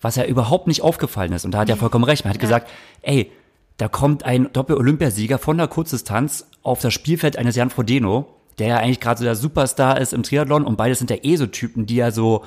[0.00, 1.44] Was ja überhaupt nicht aufgefallen ist.
[1.44, 2.24] Und da hat er vollkommen recht.
[2.24, 2.70] Man hat gesagt,
[3.02, 3.30] ey,
[3.76, 8.26] da kommt ein Doppel-Olympiasieger von der Kurzdistanz auf das Spielfeld eines Jan Frodeno,
[8.58, 11.36] der ja eigentlich gerade so der Superstar ist im Triathlon und beides sind ja eh
[11.36, 12.44] so Typen, die ja so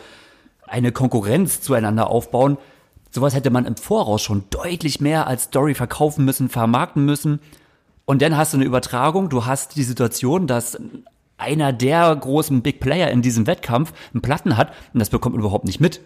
[0.65, 2.57] eine Konkurrenz zueinander aufbauen.
[3.11, 7.39] Sowas hätte man im Voraus schon deutlich mehr als Story verkaufen müssen, vermarkten müssen.
[8.05, 10.77] Und dann hast du eine Übertragung, du hast die Situation, dass
[11.37, 15.41] einer der großen Big Player in diesem Wettkampf einen Platten hat und das bekommt man
[15.41, 16.01] überhaupt nicht mit.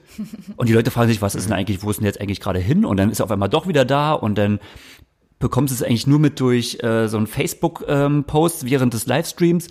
[0.57, 2.59] Und die Leute fragen sich, was ist denn eigentlich, wo ist denn jetzt eigentlich gerade
[2.59, 2.83] hin?
[2.85, 4.59] Und dann ist er auf einmal doch wieder da und dann
[5.37, 9.67] bekommst du es eigentlich nur mit durch äh, so einen Facebook-Post während des Livestreams.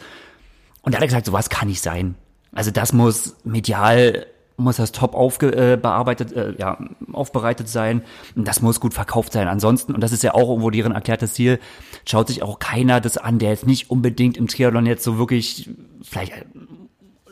[0.83, 2.14] Und da hat er gesagt, sowas kann nicht sein.
[2.53, 4.27] Also das muss medial,
[4.59, 6.79] muss das top aufge, äh, bearbeitet, äh, ja,
[7.12, 8.03] aufbereitet sein.
[8.35, 9.49] Das muss gut verkauft sein.
[9.49, 11.61] Ansonsten, und das ist ja auch irgendwo deren erklärtes Ziel,
[12.05, 15.71] schaut sich auch keiner das an, der jetzt nicht unbedingt im Triathlon jetzt so wirklich
[16.03, 16.33] vielleicht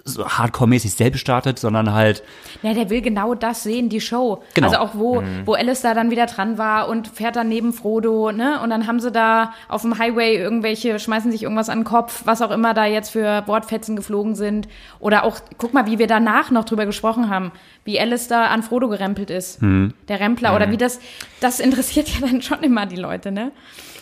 [0.06, 2.22] so hardcore-mäßig selbst startet, sondern halt
[2.62, 4.42] Ja, der will genau das sehen, die Show.
[4.54, 4.68] Genau.
[4.68, 8.60] Also auch wo, wo Alistair dann wieder dran war und fährt dann neben Frodo, ne?
[8.62, 12.22] Und dann haben sie da auf dem Highway irgendwelche, schmeißen sich irgendwas an den Kopf,
[12.24, 14.68] was auch immer da jetzt für Wortfetzen geflogen sind.
[15.00, 17.52] Oder auch, guck mal, wie wir danach noch drüber gesprochen haben,
[17.86, 19.58] wie Alistair an Frodo gerempelt ist.
[19.62, 20.54] Der Rempler.
[20.54, 21.00] Oder wie das,
[21.40, 23.52] das interessiert ja dann schon immer die Leute, ne?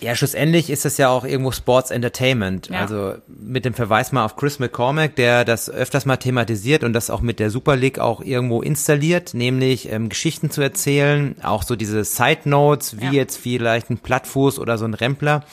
[0.01, 2.69] Ja, schlussendlich ist das ja auch irgendwo Sports Entertainment.
[2.69, 2.81] Ja.
[2.81, 7.09] Also mit dem Verweis mal auf Chris McCormack, der das öfters mal thematisiert und das
[7.11, 11.77] auch mit der Super League auch irgendwo installiert, nämlich ähm, Geschichten zu erzählen, auch so
[11.77, 13.13] diese Side Notes, wie Ja.
[13.13, 15.45] jetzt vielleicht ein Plattfuß oder so ein Rempler.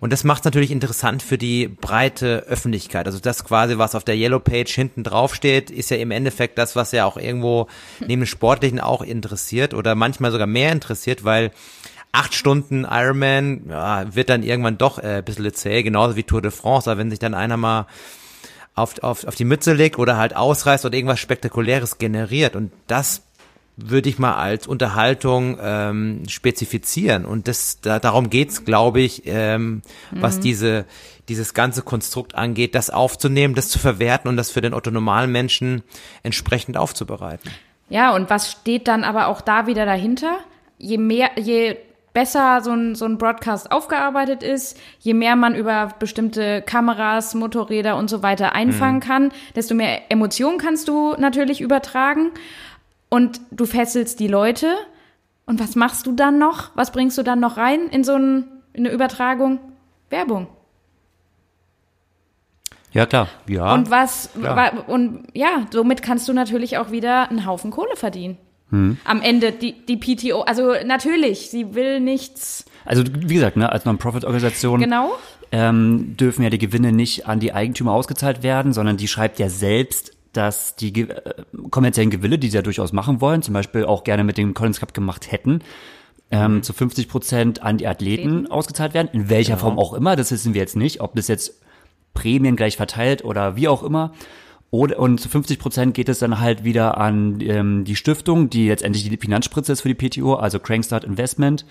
[0.00, 3.06] Und das macht es natürlich interessant für die breite Öffentlichkeit.
[3.06, 6.56] Also das quasi, was auf der Yellow Page hinten drauf steht, ist ja im Endeffekt
[6.58, 7.66] das, was ja auch irgendwo
[8.00, 11.50] neben dem Sportlichen auch interessiert oder manchmal sogar mehr interessiert, weil
[12.12, 16.42] acht Stunden Ironman ja, wird dann irgendwann doch äh, ein bisschen zäh, genauso wie Tour
[16.42, 16.90] de France.
[16.90, 17.86] Aber wenn sich dann einer mal
[18.74, 23.22] auf, auf, auf die Mütze legt oder halt ausreißt oder irgendwas Spektakuläres generiert und das
[23.80, 27.24] würde ich mal als Unterhaltung ähm, spezifizieren.
[27.24, 30.20] Und das, da, darum geht's, glaube ich, ähm, mhm.
[30.20, 30.84] was diese,
[31.28, 35.82] dieses ganze Konstrukt angeht, das aufzunehmen, das zu verwerten und das für den autonomalen Menschen
[36.24, 37.50] entsprechend aufzubereiten.
[37.88, 40.38] Ja, und was steht dann aber auch da wieder dahinter?
[40.78, 41.76] Je mehr, je
[42.12, 47.96] besser so ein, so ein Broadcast aufgearbeitet ist, je mehr man über bestimmte Kameras, Motorräder
[47.96, 49.00] und so weiter einfangen mhm.
[49.00, 52.32] kann, desto mehr Emotionen kannst du natürlich übertragen
[53.08, 54.74] und du fesselst die Leute.
[55.46, 56.70] Und was machst du dann noch?
[56.74, 58.44] Was bringst du dann noch rein in so ein,
[58.74, 59.60] in eine Übertragung?
[60.10, 60.46] Werbung.
[62.92, 63.28] Ja, klar.
[63.46, 63.74] Ja.
[63.74, 64.88] Und was, klar.
[64.88, 68.38] und ja, somit kannst du natürlich auch wieder einen Haufen Kohle verdienen.
[68.70, 68.98] Hm.
[69.04, 72.66] Am Ende die, die PTO, also natürlich, sie will nichts.
[72.84, 75.16] Also wie gesagt, ne, als Non-Profit-Organisation genau.
[75.52, 79.48] ähm, dürfen ja die Gewinne nicht an die Eigentümer ausgezahlt werden, sondern die schreibt ja
[79.48, 81.32] selbst dass die äh,
[81.70, 84.80] kommerziellen Gewille, die sie ja durchaus machen wollen, zum Beispiel auch gerne mit dem Collins
[84.80, 85.60] Cup gemacht hätten,
[86.30, 86.62] ähm, mhm.
[86.62, 88.50] zu 50 Prozent an die Athleten Athleten.
[88.50, 89.66] ausgezahlt werden, in welcher genau.
[89.66, 91.60] Form auch immer, das wissen wir jetzt nicht, ob das jetzt
[92.14, 94.12] Prämien gleich verteilt oder wie auch immer.
[94.70, 98.68] Oder, und zu 50 Prozent geht es dann halt wieder an ähm, die Stiftung, die
[98.68, 101.64] letztendlich die Finanzspritze ist für die PTO, also Crankstart Investment,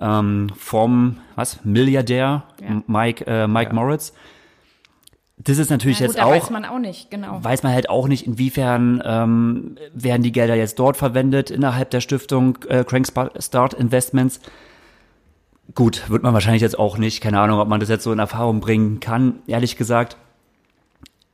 [0.00, 2.82] ähm, vom was Milliardär ja.
[2.86, 3.74] Mike, äh, Mike ja.
[3.74, 4.14] Moritz
[5.44, 6.30] das ist natürlich ja, gut, jetzt auch.
[6.30, 7.42] Weiß man auch nicht, genau.
[7.42, 12.00] Weiß man halt auch nicht, inwiefern ähm, werden die Gelder jetzt dort verwendet innerhalb der
[12.00, 14.40] Stiftung äh, Crankstart Investments.
[15.74, 17.20] Gut, wird man wahrscheinlich jetzt auch nicht.
[17.20, 20.16] Keine Ahnung, ob man das jetzt so in Erfahrung bringen kann, ehrlich gesagt.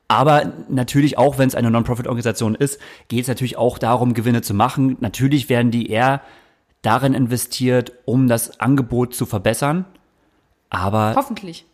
[0.07, 4.55] Aber natürlich auch, wenn es eine Non-Profit-Organisation ist, geht es natürlich auch darum, Gewinne zu
[4.55, 4.97] machen.
[5.01, 6.23] Natürlich werden die eher
[6.81, 9.85] darin investiert, um das Angebot zu verbessern
[10.71, 11.15] aber.
[11.17, 11.67] Hoffentlich.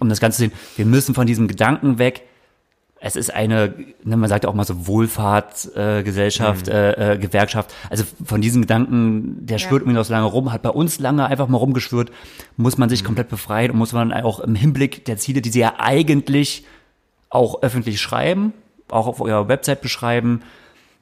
[0.00, 2.22] um das Ganze zu sehen, wir müssen von diesem Gedanken weg.
[3.02, 7.02] Es ist eine, ne, man sagt ja auch mal so Wohlfahrtsgesellschaft, äh, mhm.
[7.02, 7.74] äh, äh, Gewerkschaft.
[7.88, 9.78] Also von diesem Gedanken, der schwirrt ja.
[9.80, 12.10] irgendwie noch so lange rum, hat bei uns lange einfach mal rumgeschwört,
[12.58, 13.06] muss man sich mhm.
[13.06, 16.66] komplett befreien und muss man auch im Hinblick der Ziele, die sie ja eigentlich
[17.30, 18.52] auch öffentlich schreiben,
[18.90, 20.42] auch auf eurer Website beschreiben,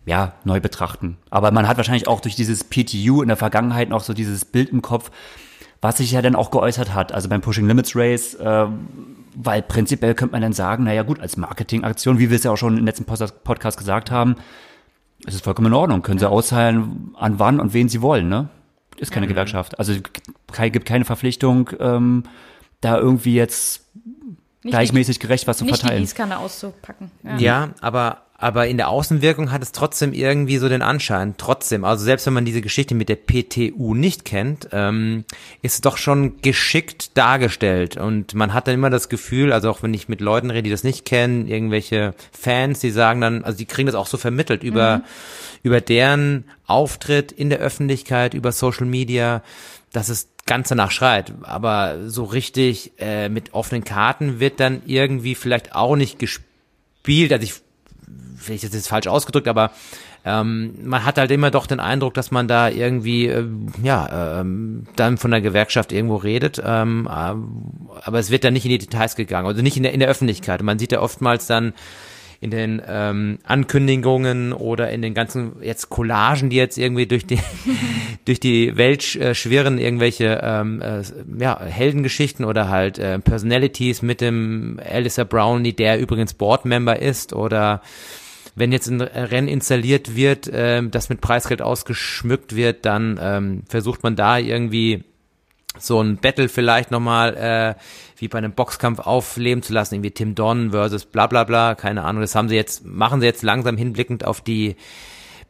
[0.07, 1.19] ja, neu betrachten.
[1.31, 4.71] Aber man hat wahrscheinlich auch durch dieses PTU in der Vergangenheit noch so dieses Bild
[4.71, 5.11] im Kopf,
[5.81, 8.67] was sich ja dann auch geäußert hat, also beim Pushing Limits Race, äh,
[9.35, 12.57] weil prinzipiell könnte man dann sagen, naja gut, als Marketingaktion, wie wir es ja auch
[12.57, 14.37] schon im letzten Podcast gesagt haben,
[15.27, 18.49] ist es vollkommen in Ordnung, können sie auszahlen, an wann und wen sie wollen, ne?
[18.97, 19.31] Ist keine mhm.
[19.31, 19.79] Gewerkschaft.
[19.79, 22.25] Also gibt keine Verpflichtung, ähm,
[22.81, 23.88] da irgendwie jetzt
[24.63, 26.01] nicht gleichmäßig gerecht was zu nicht verteilen.
[26.01, 27.11] Nicht die Gießkanne auszupacken.
[27.23, 27.37] Ja.
[27.39, 32.05] ja, aber aber in der Außenwirkung hat es trotzdem irgendwie so den Anschein, trotzdem, also
[32.05, 35.25] selbst wenn man diese Geschichte mit der PTU nicht kennt, ähm,
[35.61, 39.83] ist es doch schon geschickt dargestellt und man hat dann immer das Gefühl, also auch
[39.83, 43.59] wenn ich mit Leuten rede, die das nicht kennen, irgendwelche Fans, die sagen dann, also
[43.59, 45.03] die kriegen das auch so vermittelt über, mhm.
[45.65, 49.43] über deren Auftritt in der Öffentlichkeit, über Social Media,
[49.93, 55.37] dass es ganz danach schreit, aber so richtig äh, mit offenen Karten wird dann irgendwie
[55.37, 57.55] vielleicht auch nicht gespielt, also ich
[58.37, 59.71] vielleicht ist das falsch ausgedrückt, aber
[60.25, 63.47] ähm, man hat halt immer doch den Eindruck, dass man da irgendwie, äh,
[63.83, 68.65] ja, ähm, dann von der Gewerkschaft irgendwo redet, ähm, äh, aber es wird dann nicht
[68.65, 70.63] in die Details gegangen, also nicht in der, in der Öffentlichkeit.
[70.63, 71.73] Man sieht ja oftmals dann
[72.41, 77.41] in den ähm, Ankündigungen oder in den ganzen jetzt Collagen, die jetzt irgendwie durch die
[78.27, 81.03] durch die Welt äh, schwirren, irgendwelche ähm, äh,
[81.39, 87.83] ja, Heldengeschichten oder halt äh, Personalities mit dem Alistair Brownlee, der übrigens Boardmember ist oder
[88.55, 94.03] wenn jetzt ein Rennen installiert wird, äh, das mit Preisgeld ausgeschmückt wird, dann ähm, versucht
[94.03, 95.05] man da irgendwie
[95.79, 97.81] so ein Battle vielleicht nochmal äh,
[98.19, 102.05] wie bei einem Boxkampf aufleben zu lassen, irgendwie Tim Don versus bla bla bla, keine
[102.05, 102.21] Ahnung.
[102.21, 104.77] Das haben sie jetzt, machen sie jetzt langsam hinblickend auf die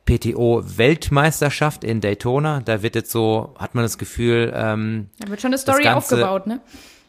[0.07, 2.61] PTO-Weltmeisterschaft in Daytona.
[2.65, 6.15] Da wird jetzt so, hat man das Gefühl, ähm, Da wird schon eine Story Ganze,
[6.15, 6.61] aufgebaut, ne?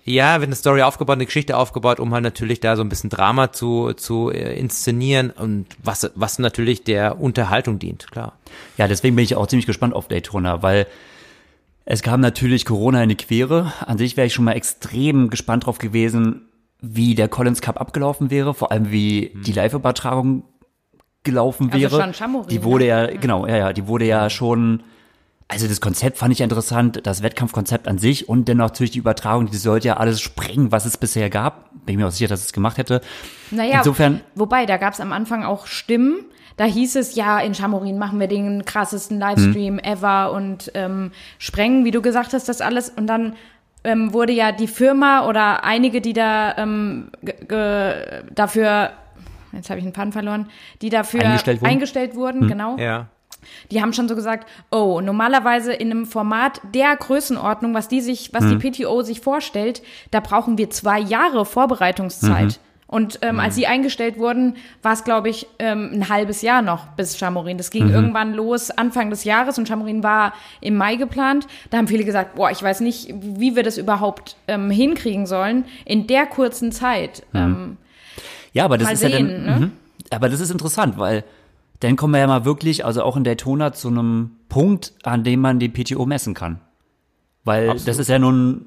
[0.05, 3.09] Ja, wird eine Story aufgebaut, eine Geschichte aufgebaut, um halt natürlich da so ein bisschen
[3.09, 8.37] Drama zu, zu äh, inszenieren und was, was natürlich der Unterhaltung dient, klar.
[8.77, 10.87] Ja, deswegen bin ich auch ziemlich gespannt auf Daytona, weil
[11.91, 13.73] es kam natürlich Corona in die Quere.
[13.85, 16.47] An sich wäre ich schon mal extrem gespannt drauf gewesen,
[16.79, 19.41] wie der Collins Cup abgelaufen wäre, vor allem wie hm.
[19.41, 20.43] die Live-Übertragung
[21.23, 21.95] gelaufen also wäre.
[21.95, 22.89] Also schon Chamorin, die wurde ne?
[22.89, 24.83] ja, genau, ja, ja, die wurde ja schon
[25.51, 29.49] also das Konzept fand ich interessant, das Wettkampfkonzept an sich und dennoch natürlich die Übertragung,
[29.49, 31.71] die sollte ja alles sprengen, was es bisher gab.
[31.85, 33.01] Bin ich mir auch sicher, dass es gemacht hätte.
[33.49, 36.25] Naja, Insofern, wobei, da gab es am Anfang auch Stimmen,
[36.59, 39.79] da hieß es, ja, in Chamorin machen wir den krassesten Livestream hm.
[39.79, 42.89] ever und ähm, sprengen, wie du gesagt hast, das alles.
[42.89, 43.37] Und dann
[43.85, 47.11] ähm, wurde ja die Firma oder einige, die da ähm,
[48.29, 48.89] dafür,
[49.53, 50.49] jetzt habe ich einen Faden verloren,
[50.81, 52.47] die dafür eingestellt wurden, eingestellt wurden hm.
[52.49, 52.77] genau.
[52.77, 53.07] Ja.
[53.71, 58.33] Die haben schon so gesagt, oh, normalerweise in einem Format der Größenordnung, was die sich,
[58.33, 58.59] was hm.
[58.59, 62.47] die PTO sich vorstellt, da brauchen wir zwei Jahre Vorbereitungszeit.
[62.47, 62.68] Mhm.
[62.89, 63.41] Und ähm, mhm.
[63.41, 67.59] als sie eingestellt wurden, war es, glaube ich, ähm, ein halbes Jahr noch bis Chamorin.
[67.59, 67.93] Das ging mhm.
[67.93, 71.45] irgendwann los Anfang des Jahres und Chamorin war im Mai geplant.
[71.69, 75.65] Da haben viele gesagt, boah, ich weiß nicht, wie wir das überhaupt ähm, hinkriegen sollen
[75.85, 77.21] in der kurzen Zeit.
[77.31, 77.39] Mhm.
[77.39, 77.77] Ähm,
[78.53, 79.65] ja, aber das ist sehen, ja dann, ne?
[79.67, 79.71] Mhm.
[80.09, 81.23] aber das ist interessant, weil
[81.81, 85.41] dann kommen wir ja mal wirklich, also auch in Daytona zu einem Punkt, an dem
[85.41, 86.59] man die PTO messen kann.
[87.43, 87.87] Weil Absolut.
[87.87, 88.65] das ist ja nun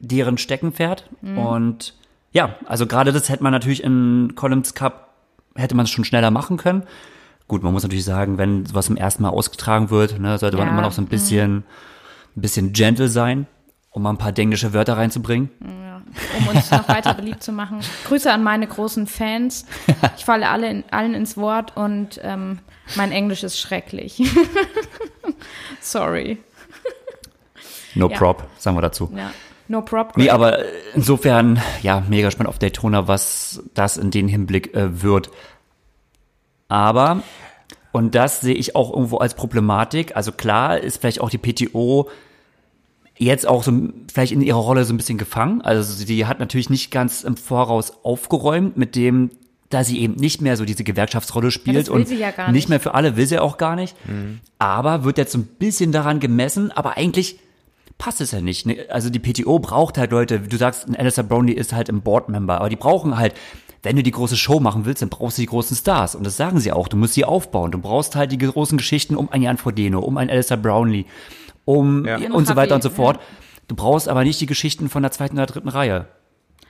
[0.00, 1.38] deren Steckenpferd mhm.
[1.38, 1.94] und
[2.34, 5.14] ja, also gerade das hätte man natürlich in Columns Cup,
[5.54, 6.82] hätte man es schon schneller machen können.
[7.46, 10.68] Gut, man muss natürlich sagen, wenn sowas zum ersten Mal ausgetragen wird, ne, sollte man
[10.68, 11.58] immer noch so ein bisschen,
[12.36, 13.46] ein bisschen gentle sein,
[13.90, 15.50] um mal ein paar denglische Wörter reinzubringen.
[15.62, 16.02] Ja,
[16.38, 17.80] um uns noch weiter beliebt zu machen.
[18.08, 19.64] Grüße an meine großen Fans.
[20.16, 22.58] Ich falle alle in, allen ins Wort und ähm,
[22.96, 24.20] mein Englisch ist schrecklich.
[25.80, 26.38] Sorry.
[27.94, 28.16] No ja.
[28.16, 29.12] prop, sagen wir dazu.
[29.14, 29.30] Ja.
[29.68, 30.24] No problem.
[30.24, 30.58] Nee, aber
[30.94, 35.30] insofern, ja, mega spannend auf Daytona, was das in den Hinblick äh, wird.
[36.68, 37.22] Aber,
[37.92, 42.10] und das sehe ich auch irgendwo als Problematik, also klar ist vielleicht auch die PTO
[43.16, 43.72] jetzt auch so
[44.12, 45.62] vielleicht in ihrer Rolle so ein bisschen gefangen.
[45.62, 49.30] Also sie hat natürlich nicht ganz im Voraus aufgeräumt mit dem,
[49.70, 52.52] da sie eben nicht mehr so diese Gewerkschaftsrolle spielt ja, und ja nicht.
[52.52, 52.68] nicht.
[52.68, 53.96] mehr für alle will sie auch gar nicht.
[54.06, 54.40] Mhm.
[54.58, 57.38] Aber wird jetzt so ein bisschen daran gemessen, aber eigentlich
[57.98, 58.66] passt es ja nicht.
[58.66, 58.86] Ne?
[58.90, 62.58] Also die PTO braucht halt Leute, du sagst, ein Alistair Brownlee ist halt ein Board-Member,
[62.58, 63.34] aber die brauchen halt,
[63.82, 66.14] wenn du die große Show machen willst, dann brauchst du die großen Stars.
[66.14, 66.88] Und das sagen sie auch.
[66.88, 67.70] Du musst sie aufbauen.
[67.70, 71.04] Du brauchst halt die großen Geschichten um ein Jan Frodeno, um einen Alistair Brownlee,
[71.66, 72.16] um ja.
[72.30, 73.16] und so weiter und so fort.
[73.16, 73.22] Ja.
[73.68, 76.06] Du brauchst aber nicht die Geschichten von der zweiten oder dritten Reihe.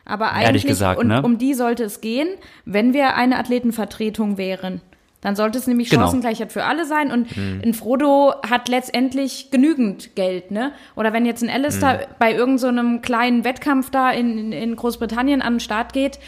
[0.05, 1.23] Aber eigentlich, gesagt, und, ne?
[1.23, 2.29] um die sollte es gehen,
[2.65, 4.83] wenn wir eine Athletenvertretung wären.
[5.25, 6.03] Dann sollte es nämlich genau.
[6.03, 7.63] Chancengleichheit für alle sein und mhm.
[7.65, 10.73] ein Frodo hat letztendlich genügend Geld, ne?
[10.97, 12.15] Oder wenn jetzt ein Alistair mhm.
[12.19, 16.19] bei irgendeinem so kleinen Wettkampf da in, in Großbritannien an den Start geht,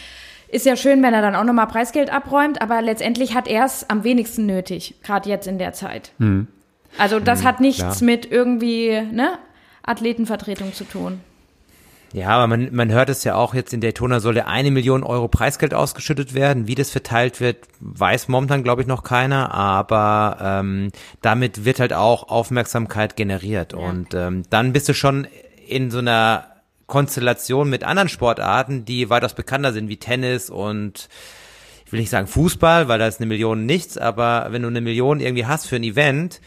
[0.48, 3.88] ist ja schön, wenn er dann auch nochmal Preisgeld abräumt, aber letztendlich hat er es
[3.90, 6.12] am wenigsten nötig, gerade jetzt in der Zeit.
[6.16, 6.46] Mhm.
[6.96, 8.04] Also das mhm, hat nichts klar.
[8.04, 9.38] mit irgendwie, ne,
[9.82, 11.20] Athletenvertretung zu tun.
[12.12, 15.02] Ja, aber man, man hört es ja auch jetzt in Daytona soll ja eine Million
[15.02, 16.66] Euro Preisgeld ausgeschüttet werden.
[16.66, 19.52] Wie das verteilt wird, weiß momentan, glaube ich, noch keiner.
[19.52, 23.72] Aber ähm, damit wird halt auch Aufmerksamkeit generiert.
[23.72, 23.78] Ja.
[23.78, 25.26] Und ähm, dann bist du schon
[25.66, 26.46] in so einer
[26.86, 31.08] Konstellation mit anderen Sportarten, die weitaus bekannter sind, wie Tennis und
[31.84, 34.80] ich will nicht sagen Fußball, weil da ist eine Million nichts, aber wenn du eine
[34.80, 36.40] Million irgendwie hast für ein Event,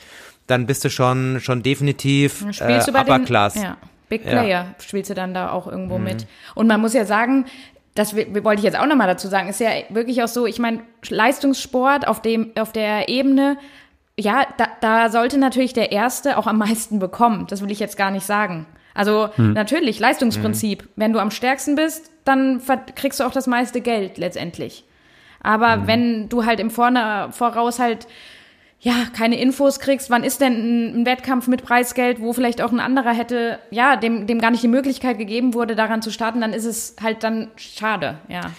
[0.48, 3.56] dann bist du schon schon definitiv äh, Upper Class.
[3.56, 3.78] Ja.
[4.10, 4.76] Big Player ja.
[4.80, 6.04] spielst du dann da auch irgendwo mhm.
[6.04, 6.28] mit.
[6.56, 7.45] Und man muss ja sagen,
[7.95, 10.82] das wollte ich jetzt auch nochmal dazu sagen, ist ja wirklich auch so, ich meine,
[11.08, 13.58] Leistungssport auf dem, auf der Ebene,
[14.17, 17.45] ja, da, da sollte natürlich der Erste auch am meisten bekommen.
[17.48, 18.65] Das will ich jetzt gar nicht sagen.
[18.93, 19.54] Also hm.
[19.54, 20.82] natürlich, Leistungsprinzip.
[20.82, 20.89] Hm.
[20.95, 22.62] Wenn du am stärksten bist, dann
[22.95, 24.84] kriegst du auch das meiste Geld letztendlich.
[25.41, 25.88] Aber hm.
[25.88, 28.08] wenn du halt im Vorne, Voraus halt
[28.82, 32.80] ja, keine Infos kriegst, wann ist denn ein, Wettkampf mit Preisgeld, wo vielleicht auch ein
[32.80, 36.54] anderer hätte, ja, dem, dem gar nicht die Möglichkeit gegeben wurde, daran zu starten, dann
[36.54, 38.52] ist es halt dann schade, ja.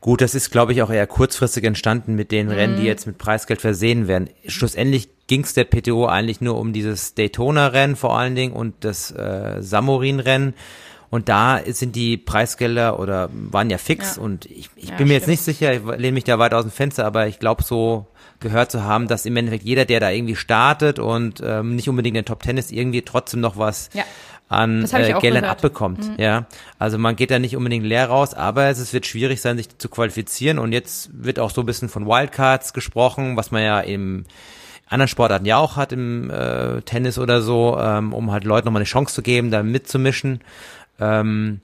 [0.00, 2.52] Gut, das ist, glaube ich, auch eher kurzfristig entstanden mit den mhm.
[2.52, 2.88] Rennen, die mhm.
[2.88, 4.30] jetzt mit Preisgeld versehen werden.
[4.46, 9.10] Schlussendlich ging es der PTO eigentlich nur um dieses Daytona-Rennen vor allen Dingen und das
[9.10, 10.54] äh, Samorin-Rennen.
[11.10, 14.22] Und da sind die Preisgelder oder waren ja fix ja.
[14.22, 15.20] und ich, ich ja, bin mir stimmt.
[15.20, 18.06] jetzt nicht sicher, ich lehne mich da weit aus dem Fenster, aber ich glaube so
[18.40, 22.16] gehört zu haben, dass im Endeffekt jeder, der da irgendwie startet und ähm, nicht unbedingt
[22.16, 24.04] in den Top Ten ist, irgendwie trotzdem noch was ja.
[24.48, 26.06] an äh, Geldern abbekommt.
[26.06, 26.14] Mhm.
[26.18, 26.46] Ja,
[26.78, 29.76] also man geht da nicht unbedingt leer raus, aber es, es wird schwierig sein, sich
[29.78, 33.80] zu qualifizieren und jetzt wird auch so ein bisschen von Wildcards gesprochen, was man ja
[33.80, 34.24] im
[34.86, 38.80] anderen Sportarten ja auch hat, im äh, Tennis oder so, ähm, um halt Leuten nochmal
[38.80, 40.40] eine Chance zu geben, da mitzumischen.
[40.98, 41.60] Ähm,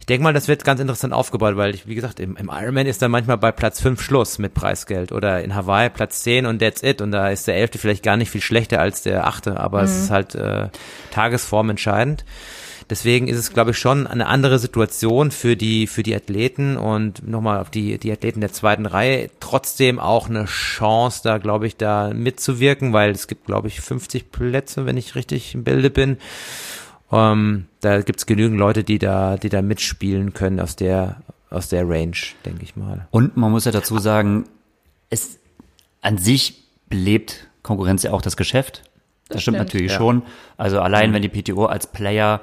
[0.00, 2.86] ich denke mal, das wird ganz interessant aufgebaut, weil ich, wie gesagt, im, im Ironman
[2.86, 6.58] ist dann manchmal bei Platz 5 Schluss mit Preisgeld oder in Hawaii Platz 10 und
[6.58, 9.60] that's it und da ist der Elfte vielleicht gar nicht viel schlechter als der Achte,
[9.60, 9.84] aber mhm.
[9.84, 10.68] es ist halt äh,
[11.10, 12.24] Tagesform entscheidend.
[12.90, 17.26] Deswegen ist es, glaube ich, schon eine andere Situation für die, für die Athleten und
[17.26, 19.30] nochmal auf die, die Athleten der zweiten Reihe.
[19.38, 24.32] Trotzdem auch eine Chance, da, glaube ich, da mitzuwirken, weil es gibt, glaube ich, 50
[24.32, 26.18] Plätze, wenn ich richtig im Bilde bin.
[27.12, 31.88] Ähm, da gibt's genügend Leute, die da, die da mitspielen können aus der, aus der
[31.88, 33.08] Range, denke ich mal.
[33.10, 34.44] Und man muss ja dazu sagen,
[35.08, 35.38] es
[36.00, 38.82] an sich belebt Konkurrenz ja auch das Geschäft.
[39.28, 39.98] Das, das stimmt, stimmt, natürlich ja.
[39.98, 40.22] schon.
[40.56, 41.14] Also allein, mhm.
[41.14, 42.40] wenn die PTO als Player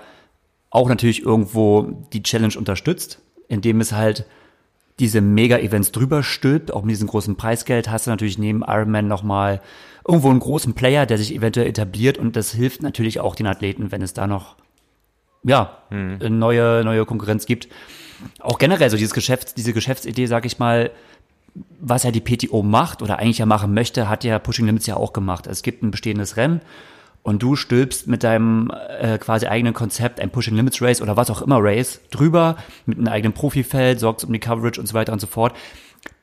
[0.69, 4.25] auch natürlich irgendwo die Challenge unterstützt, indem es halt
[4.99, 9.61] diese Mega-Events drüber stülpt, auch mit diesem großen Preisgeld, hast du natürlich neben Ironman nochmal
[10.07, 13.91] irgendwo einen großen Player, der sich eventuell etabliert und das hilft natürlich auch den Athleten,
[13.91, 14.55] wenn es da noch,
[15.43, 16.39] ja, hm.
[16.39, 17.67] neue, neue Konkurrenz gibt.
[18.39, 20.91] Auch generell so dieses Geschäfts, diese Geschäftsidee, sag ich mal,
[21.79, 24.95] was ja die PTO macht oder eigentlich ja machen möchte, hat ja Pushing Limits ja
[24.95, 25.45] auch gemacht.
[25.47, 26.61] Es gibt ein bestehendes Rennen
[27.27, 28.71] und du stülpst mit deinem
[29.01, 32.55] äh, quasi eigenen Konzept ein Pushing Limits Race oder was auch immer Race drüber
[32.85, 35.53] mit einem eigenen Profifeld, sorgst um die Coverage und so weiter und so fort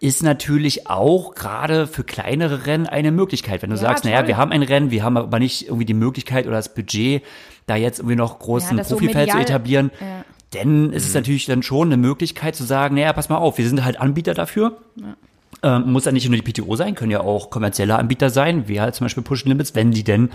[0.00, 3.60] ist natürlich auch gerade für kleinere Rennen eine Möglichkeit.
[3.60, 5.92] Wenn du ja, sagst, naja, wir haben ein Rennen, wir haben aber nicht irgendwie die
[5.92, 7.22] Möglichkeit oder das Budget,
[7.66, 10.24] da jetzt irgendwie noch großen ja, Profifeld so zu etablieren, ja.
[10.54, 11.20] denn es ist mhm.
[11.20, 14.32] natürlich dann schon eine Möglichkeit zu sagen, naja, pass mal auf, wir sind halt Anbieter
[14.32, 14.78] dafür.
[14.96, 15.76] Ja.
[15.76, 18.80] Ähm, muss ja nicht nur die PTO sein, können ja auch kommerzielle Anbieter sein, wie
[18.80, 20.30] halt zum Beispiel Push Limits, wenn die denn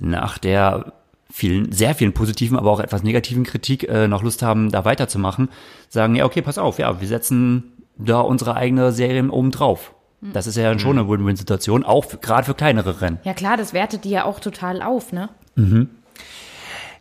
[0.00, 0.92] nach der
[1.30, 5.48] vielen, sehr vielen positiven, aber auch etwas negativen Kritik äh, noch Lust haben, da weiterzumachen,
[5.88, 9.94] sagen, ja, okay, pass auf, ja, wir setzen da unsere eigene Serien oben drauf.
[10.22, 13.18] Das ist ja schon eine Win-Win-Situation, auch gerade für kleinere Rennen.
[13.24, 15.30] Ja klar, das wertet die ja auch total auf, ne?
[15.54, 15.88] Mhm.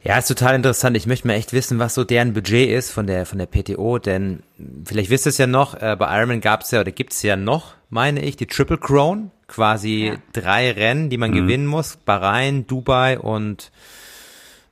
[0.02, 0.96] Ja, ist total interessant.
[0.96, 4.00] Ich möchte mal echt wissen, was so deren Budget ist von der von der PTO,
[4.00, 4.44] denn
[4.86, 7.22] vielleicht wisst ihr es ja noch, äh, bei Ironman gab es ja oder gibt es
[7.22, 10.16] ja noch, meine ich, die Triple Crown, quasi ja.
[10.34, 11.36] drei Rennen, die man mhm.
[11.36, 13.72] gewinnen muss, Bahrain, Dubai und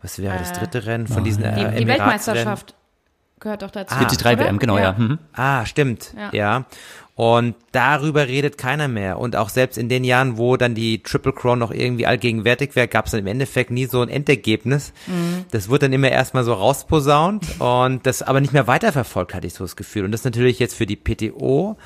[0.02, 2.76] was wäre äh, das dritte Rennen von diesen äh, Die, die Weltmeisterschaft
[3.40, 3.94] gehört doch dazu.
[3.94, 4.84] Ah, 73 WM, genau, ja.
[4.84, 4.96] ja.
[4.98, 5.20] Mhm.
[5.34, 6.30] Ah, stimmt, ja.
[6.34, 6.66] ja.
[7.16, 9.18] Und darüber redet keiner mehr.
[9.18, 12.88] Und auch selbst in den Jahren, wo dann die Triple Crown noch irgendwie allgegenwärtig wäre,
[12.88, 14.94] gab es dann im Endeffekt nie so ein Endergebnis.
[15.08, 15.46] Mhm.
[15.50, 19.56] Das wurde dann immer erstmal so rausposaunt und das aber nicht mehr weiterverfolgt, hatte ich
[19.56, 20.06] so das Gefühl.
[20.06, 21.78] Und das ist natürlich jetzt für die PTO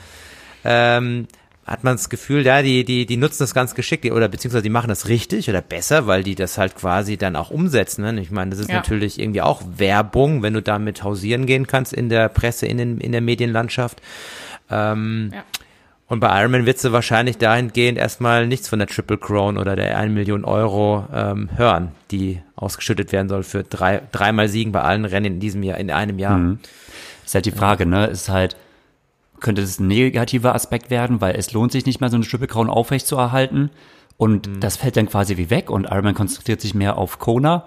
[0.66, 1.28] ähm,
[1.66, 4.70] hat man das Gefühl, ja, die, die, die nutzen das ganz geschickt oder beziehungsweise die
[4.70, 8.02] machen das richtig oder besser, weil die das halt quasi dann auch umsetzen.
[8.02, 8.20] Ne?
[8.20, 8.78] Ich meine, das ist ja.
[8.78, 12.98] natürlich irgendwie auch Werbung, wenn du damit hausieren gehen kannst in der Presse, in, den,
[12.98, 14.02] in der Medienlandschaft.
[14.70, 15.44] Ähm, ja.
[16.08, 19.98] Und bei Ironman wird du wahrscheinlich dahingehend erstmal nichts von der Triple Crown oder der
[19.98, 25.06] 1 Million Euro ähm, hören, die ausgeschüttet werden soll für drei, dreimal Siegen bei allen
[25.06, 26.38] Rennen in diesem Jahr, in einem Jahr.
[26.38, 26.60] Mhm.
[27.24, 28.08] Ist halt die Frage, ne?
[28.08, 28.58] Ist halt,
[29.42, 32.70] könnte das ein negativer Aspekt werden, weil es lohnt sich nicht mehr, so eine Triple
[32.70, 33.70] aufrecht zu erhalten.
[34.18, 34.60] Und mhm.
[34.60, 37.66] das fällt dann quasi wie weg und Ironman konzentriert sich mehr auf Kona.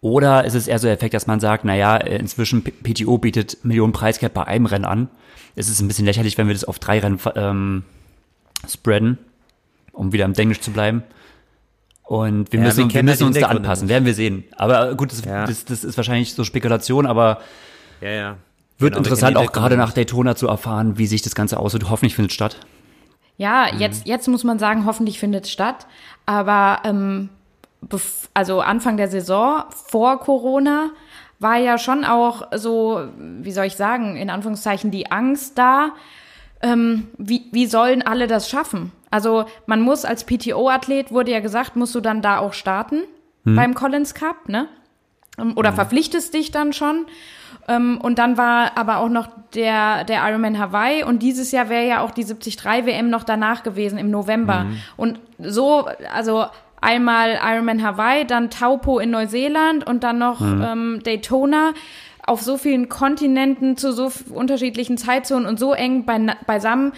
[0.00, 3.92] Oder ist es eher so der Effekt, dass man sagt, naja, inzwischen PTO bietet Millionen
[3.92, 5.08] Preisgeld bei einem Rennen an.
[5.54, 7.84] Es ist ein bisschen lächerlich, wenn wir das auf drei Rennen ähm,
[8.68, 9.18] spreaden,
[9.92, 11.04] um wieder im Englisch zu bleiben.
[12.02, 14.42] Und wir ja, müssen, wir, wir müssen uns da anpassen, werden wir sehen.
[14.56, 15.46] Aber gut, das, ja.
[15.46, 17.40] das, das ist wahrscheinlich so Spekulation, aber
[18.00, 18.36] ja, ja.
[18.82, 21.88] Wird genau, interessant, auch gerade nach Daytona zu erfahren, wie sich das Ganze aussieht.
[21.88, 22.58] Hoffentlich findet es statt.
[23.36, 23.80] Ja, mhm.
[23.80, 25.86] jetzt, jetzt muss man sagen, hoffentlich findet es statt.
[26.26, 27.30] Aber ähm,
[28.34, 30.90] also Anfang der Saison vor Corona
[31.38, 35.90] war ja schon auch so, wie soll ich sagen, in Anführungszeichen die Angst da.
[36.62, 38.92] Ähm, wie, wie sollen alle das schaffen?
[39.10, 43.02] Also man muss als PTO-Athlet, wurde ja gesagt, musst du dann da auch starten
[43.44, 43.56] hm.
[43.56, 44.68] beim Collins Cup, ne?
[45.38, 45.76] Ähm, oder hm.
[45.76, 47.06] verpflichtest dich dann schon.
[47.68, 51.86] Ähm, und dann war aber auch noch der, der Ironman Hawaii und dieses Jahr wäre
[51.86, 54.64] ja auch die 73 WM noch danach gewesen im November.
[54.64, 54.76] Mhm.
[54.96, 56.46] Und so, also
[56.80, 60.62] einmal Ironman Hawaii, dann Taupo in Neuseeland und dann noch mhm.
[60.62, 61.72] ähm, Daytona
[62.24, 66.06] auf so vielen Kontinenten zu so unterschiedlichen Zeitzonen und so eng
[66.46, 66.92] beisammen.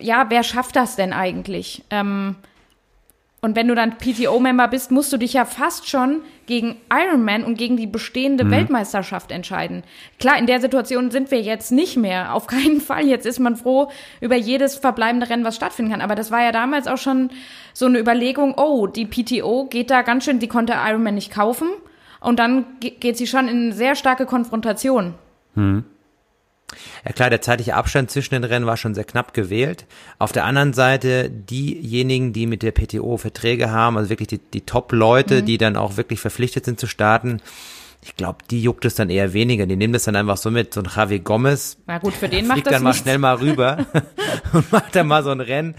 [0.00, 1.84] Ja, wer schafft das denn eigentlich?
[1.90, 2.36] Ähm,
[3.44, 7.58] und wenn du dann PTO-Member bist, musst du dich ja fast schon gegen Ironman und
[7.58, 8.52] gegen die bestehende mhm.
[8.52, 9.82] Weltmeisterschaft entscheiden.
[10.18, 12.32] Klar, in der Situation sind wir jetzt nicht mehr.
[12.34, 13.06] Auf keinen Fall.
[13.06, 13.90] Jetzt ist man froh
[14.22, 16.00] über jedes verbleibende Rennen, was stattfinden kann.
[16.00, 17.28] Aber das war ja damals auch schon
[17.74, 21.68] so eine Überlegung, oh, die PTO geht da ganz schön, die konnte Ironman nicht kaufen.
[22.20, 25.12] Und dann geht sie schon in eine sehr starke Konfrontation.
[25.54, 25.84] Mhm.
[27.04, 29.86] Ja klar, der zeitliche Abstand zwischen den Rennen war schon sehr knapp gewählt.
[30.18, 34.62] Auf der anderen Seite diejenigen, die mit der PTO Verträge haben, also wirklich die, die
[34.62, 35.46] Top-Leute, mhm.
[35.46, 37.40] die dann auch wirklich verpflichtet sind zu starten,
[38.06, 39.64] ich glaube, die juckt es dann eher weniger.
[39.64, 40.74] Die nehmen das dann einfach so mit.
[40.74, 41.78] So ein Javi Gomez.
[41.86, 43.86] Na gut, für den macht das dann mal schnell mal rüber
[44.52, 45.74] und macht dann mal so ein Rennen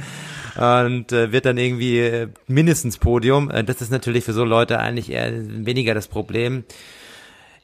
[0.55, 3.51] und äh, wird dann irgendwie äh, mindestens Podium.
[3.51, 6.63] Äh, das ist natürlich für so Leute eigentlich eher weniger das Problem.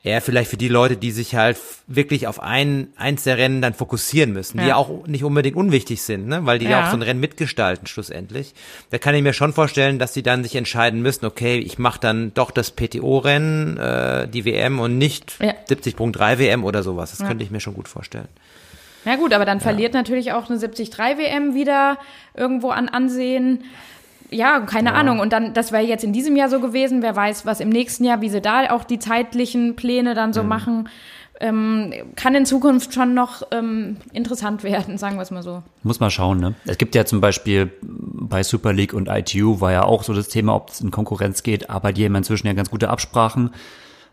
[0.03, 3.73] Eher vielleicht für die Leute, die sich halt wirklich auf ein, eins der Rennen dann
[3.75, 4.75] fokussieren müssen, die ja Ja.
[4.77, 6.45] auch nicht unbedingt unwichtig sind, ne?
[6.45, 6.85] weil die ja Ja.
[6.85, 8.53] auch so ein Rennen mitgestalten schlussendlich.
[8.89, 11.99] Da kann ich mir schon vorstellen, dass die dann sich entscheiden müssen, okay, ich mache
[11.99, 15.53] dann doch das PTO-Rennen, äh, die WM und nicht Ja.
[15.69, 17.11] 70.3 WM oder sowas.
[17.15, 18.27] Das könnte ich mir schon gut vorstellen.
[19.05, 21.97] Na gut, aber dann verliert natürlich auch eine 73 WM wieder
[22.35, 23.63] irgendwo an Ansehen.
[24.31, 25.19] Ja, keine Ahnung.
[25.19, 27.01] Und dann, das wäre jetzt in diesem Jahr so gewesen.
[27.01, 30.33] Wer weiß, was im nächsten Jahr, wie sie da auch die zeitlichen Pläne dann Mhm.
[30.33, 30.89] so machen.
[31.41, 35.63] Ähm, kann in Zukunft schon noch ähm, interessant werden, sagen wir es mal so.
[35.81, 36.53] Muss mal schauen, ne?
[36.65, 40.27] Es gibt ja zum Beispiel bei Super League und ITU war ja auch so das
[40.27, 43.49] Thema, ob es in Konkurrenz geht, aber die haben inzwischen ja ganz gute Absprachen,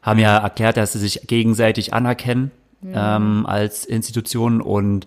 [0.00, 2.50] haben ja erklärt, dass sie sich gegenseitig anerkennen
[2.94, 5.06] ähm, als Institutionen und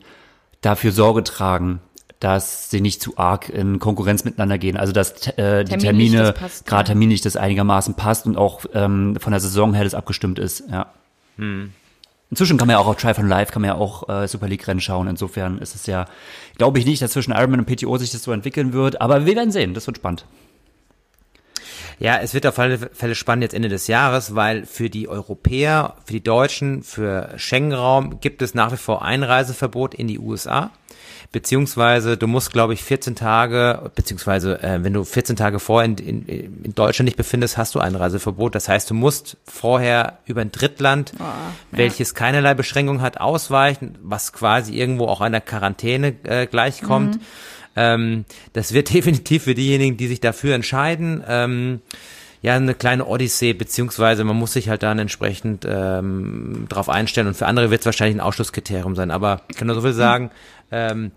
[0.61, 1.79] dafür Sorge tragen,
[2.21, 4.77] dass sie nicht zu arg in Konkurrenz miteinander gehen.
[4.77, 6.33] Also dass äh, die Termine,
[6.65, 10.63] gerade terminlich das einigermaßen passt und auch ähm, von der Saison her das abgestimmt ist,
[10.71, 10.87] ja.
[12.29, 14.47] Inzwischen kann man ja auch auf Try von Live, kann man ja auch äh, Super
[14.47, 15.07] League Rennen schauen.
[15.07, 16.05] Insofern ist es ja,
[16.57, 19.01] glaube ich nicht, dass zwischen Ironman und PTO sich das so entwickeln wird.
[19.01, 19.73] Aber wir werden sehen.
[19.73, 20.25] Das wird spannend.
[22.01, 25.97] Ja, es wird auf alle Fälle spannend jetzt Ende des Jahres, weil für die Europäer,
[26.03, 30.71] für die Deutschen, für Schengen-Raum gibt es nach wie vor Einreiseverbot in die USA.
[31.31, 35.97] Beziehungsweise du musst, glaube ich, 14 Tage, beziehungsweise äh, wenn du 14 Tage vorher in,
[35.97, 38.55] in, in Deutschland nicht befindest, hast du Einreiseverbot.
[38.55, 41.13] Das heißt, du musst vorher über ein Drittland,
[41.69, 47.19] welches keinerlei Beschränkung hat, ausweichen, was quasi irgendwo auch einer Quarantäne äh, gleichkommt.
[47.75, 51.81] Ähm, das wird definitiv für diejenigen, die sich dafür entscheiden, ähm,
[52.43, 57.37] ja, eine kleine Odyssee, beziehungsweise man muss sich halt dann entsprechend ähm, drauf einstellen und
[57.37, 59.11] für andere wird es wahrscheinlich ein Ausschlusskriterium sein.
[59.11, 60.31] Aber ich kann nur so viel sagen,
[60.71, 61.11] ähm,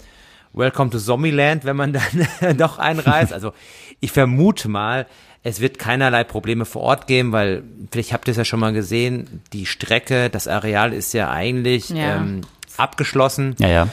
[0.53, 1.93] Welcome to Zombieland, wenn man
[2.41, 3.33] dann doch einreist.
[3.33, 3.53] Also
[4.01, 5.07] ich vermute mal,
[5.43, 8.73] es wird keinerlei Probleme vor Ort geben, weil vielleicht habt ihr es ja schon mal
[8.73, 12.17] gesehen, die Strecke, das Areal ist ja eigentlich Ja.
[12.17, 12.43] Ähm,
[12.77, 13.89] abgeschlossen Ja, ja.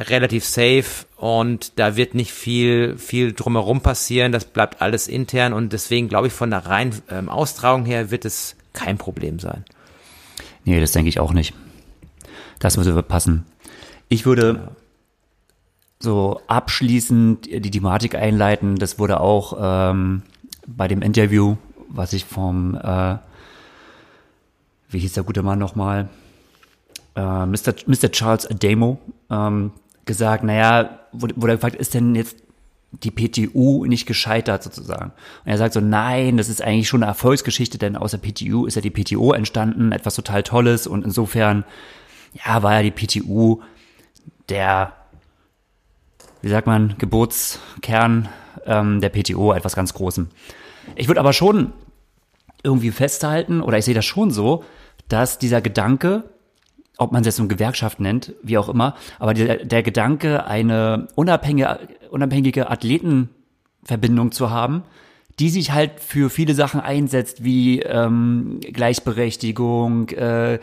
[0.00, 4.32] Relativ safe und da wird nicht viel, viel drumherum passieren.
[4.32, 8.24] Das bleibt alles intern und deswegen glaube ich, von der reinen ähm, Austragung her wird
[8.24, 9.64] es kein Problem sein.
[10.64, 11.54] Nee, das denke ich auch nicht.
[12.58, 13.46] Das würde passen.
[14.08, 14.76] Ich würde
[15.98, 18.76] so abschließend die Thematik einleiten.
[18.76, 20.22] Das wurde auch ähm,
[20.66, 21.56] bei dem Interview,
[21.88, 23.16] was ich vom, äh,
[24.88, 26.08] wie hieß der gute Mann nochmal,
[27.16, 27.74] äh, Mr.
[27.86, 28.10] Mr.
[28.10, 28.98] Charles Adamo
[29.30, 29.72] ähm,
[30.04, 32.36] gesagt, naja, wurde, wurde gefragt, ist denn jetzt
[32.92, 35.12] die PTU nicht gescheitert sozusagen?
[35.44, 38.66] Und er sagt so, nein, das ist eigentlich schon eine Erfolgsgeschichte, denn aus der PTU
[38.66, 41.64] ist ja die PTO entstanden, etwas total Tolles und insofern,
[42.44, 43.60] ja, war ja die PTU
[44.48, 44.92] der,
[46.42, 48.28] wie sagt man, Geburtskern
[48.66, 50.28] ähm, der PTO, etwas ganz Großem.
[50.96, 51.72] Ich würde aber schon
[52.62, 54.64] irgendwie festhalten, oder ich sehe das schon so,
[55.08, 56.24] dass dieser Gedanke,
[57.00, 61.08] ob man es jetzt eine Gewerkschaft nennt, wie auch immer, aber der, der Gedanke, eine
[61.14, 61.78] unabhängige,
[62.10, 64.82] unabhängige Athletenverbindung zu haben,
[65.38, 70.58] die sich halt für viele Sachen einsetzt, wie ähm, Gleichberechtigung, äh,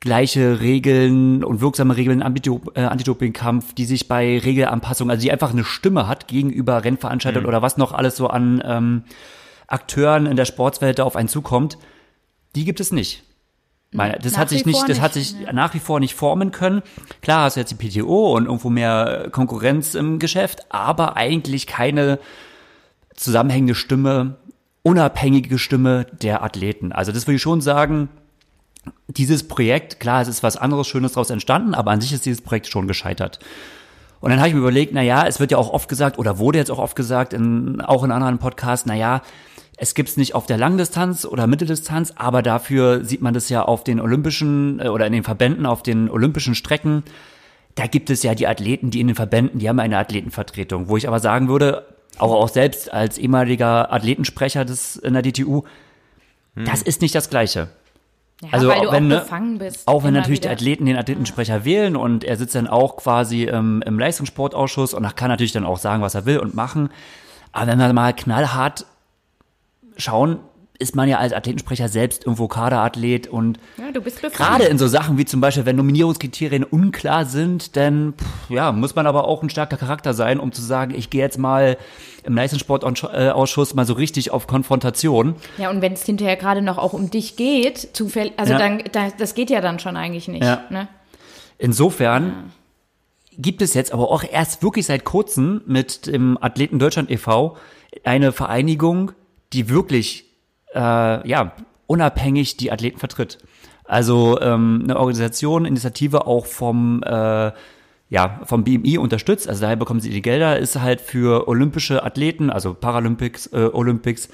[0.00, 5.50] gleiche Regeln und wirksame Regeln im äh, Anti-Doping-Kampf, die sich bei Regelanpassung, also die einfach
[5.50, 9.02] eine Stimme hat gegenüber Rennveranstaltern oder was noch alles so an ähm,
[9.66, 11.76] Akteuren in der Sportswelt da auf einen zukommt,
[12.54, 13.25] die gibt es nicht.
[13.92, 16.82] Meine, das Nach hat sich nicht, das hat sich nach wie vor nicht formen können.
[17.22, 22.18] Klar hast du jetzt die PTO und irgendwo mehr Konkurrenz im Geschäft, aber eigentlich keine
[23.14, 24.36] zusammenhängende Stimme,
[24.82, 26.92] unabhängige Stimme der Athleten.
[26.92, 28.08] Also das würde ich schon sagen,
[29.08, 32.42] dieses Projekt, klar, es ist was anderes Schönes daraus entstanden, aber an sich ist dieses
[32.42, 33.38] Projekt schon gescheitert.
[34.20, 36.38] Und dann habe ich mir überlegt, na ja, es wird ja auch oft gesagt oder
[36.38, 39.22] wurde jetzt auch oft gesagt, in, auch in anderen Podcasts, na ja,
[39.76, 43.84] es gibt's nicht auf der Langdistanz oder Mitteldistanz, aber dafür sieht man das ja auf
[43.84, 47.02] den olympischen äh, oder in den Verbänden auf den olympischen Strecken.
[47.74, 50.96] Da gibt es ja die Athleten, die in den Verbänden, die haben eine Athletenvertretung, wo
[50.96, 51.84] ich aber sagen würde,
[52.18, 55.64] auch, auch selbst als ehemaliger Athletensprecher des in der DTU,
[56.54, 57.68] das ist nicht das Gleiche.
[58.42, 59.86] Ja, Also weil auch du wenn, auch ne, bist.
[59.86, 60.54] Auch wenn natürlich die wieder.
[60.54, 65.28] Athleten den Athletensprecher wählen und er sitzt dann auch quasi ähm, im Leistungssportausschuss und kann
[65.28, 66.90] natürlich dann auch sagen, was er will und machen.
[67.52, 68.86] Aber wenn wir mal knallhart
[69.96, 70.38] schauen,
[70.78, 73.90] ist man ja als Athletensprecher selbst irgendwo Kaderathlet und Ja,
[74.28, 78.94] gerade in so Sachen wie zum Beispiel, wenn Nominierungskriterien unklar sind, dann pff, ja, muss
[78.94, 81.78] man aber auch ein starker Charakter sein, um zu sagen, ich gehe jetzt mal
[82.24, 85.36] im Leistungssportausschuss mal so richtig auf Konfrontation.
[85.56, 88.58] Ja, und wenn es hinterher gerade noch auch um dich geht, zufällig, also Ja.
[88.58, 90.44] dann, da, das geht ja dann schon eigentlich nicht.
[90.44, 90.64] Ja.
[90.68, 90.88] Ne?
[91.58, 92.52] Insofern
[93.38, 97.56] gibt es jetzt aber auch erst wirklich seit kurzem mit dem Athleten Deutschland e.V.
[98.04, 99.12] eine Vereinigung,
[99.52, 100.24] die wirklich
[100.74, 101.52] äh, ja
[101.86, 103.38] unabhängig die Athleten vertritt.
[103.84, 107.52] Also ähm, eine Organisation, Initiative auch vom äh,
[108.08, 112.50] ja, vom BMI unterstützt, also daher bekommen sie die Gelder, ist halt für olympische Athleten,
[112.50, 114.28] also Paralympics, äh, Olympics,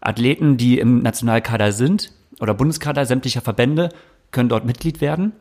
[0.00, 3.90] Athleten, die im Nationalkader sind oder Bundeskader sämtlicher Verbände,
[4.30, 5.32] können dort Mitglied werden.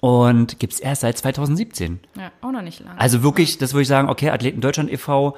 [0.00, 2.00] Und gibt's erst seit 2017.
[2.16, 2.98] Ja, auch noch nicht lange.
[2.98, 5.36] Also wirklich, das würde ich sagen, okay, Athleten Deutschland e.V.,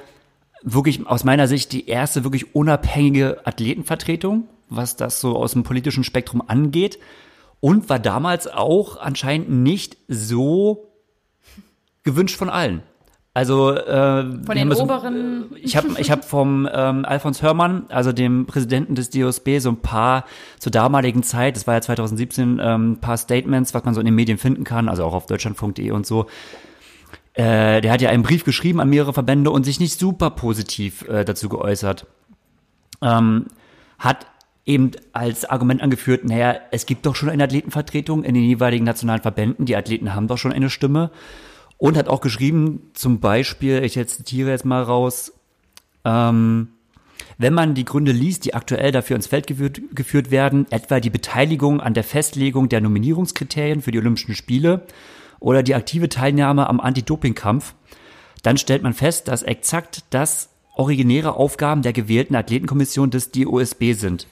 [0.63, 6.05] wirklich aus meiner Sicht die erste wirklich unabhängige Athletenvertretung, was das so aus dem politischen
[6.05, 6.99] Spektrum angeht.
[7.61, 10.93] Und war damals auch anscheinend nicht so
[12.05, 12.83] gewünscht von allen.
[13.35, 15.45] Also äh, Von den haben so- oberen.
[15.63, 19.77] ich habe ich hab vom ähm, Alfons Hörmann, also dem Präsidenten des DOSB, so ein
[19.83, 20.25] paar
[20.59, 24.07] zur damaligen Zeit, das war ja 2017, ähm, ein paar Statements, was man so in
[24.07, 26.27] den Medien finden kann, also auch auf deutschland.de und so.
[27.37, 31.07] Äh, der hat ja einen Brief geschrieben an mehrere Verbände und sich nicht super positiv
[31.07, 32.07] äh, dazu geäußert.
[33.03, 33.47] Ähm,
[33.99, 34.27] hat
[34.65, 39.21] eben als Argument angeführt, naja, es gibt doch schon eine Athletenvertretung in den jeweiligen nationalen
[39.21, 41.11] Verbänden, die Athleten haben doch schon eine Stimme.
[41.77, 45.35] Und hat auch geschrieben, zum Beispiel, ich zitiere jetzt mal raus,
[46.07, 46.69] ähm,
[47.37, 51.11] wenn man die Gründe liest, die aktuell dafür ins Feld geführt, geführt werden, etwa die
[51.11, 54.87] Beteiligung an der Festlegung der Nominierungskriterien für die Olympischen Spiele
[55.41, 57.75] oder die aktive Teilnahme am Anti-Doping-Kampf,
[58.43, 64.27] dann stellt man fest, dass exakt das originäre Aufgaben der gewählten Athletenkommission des DOSB sind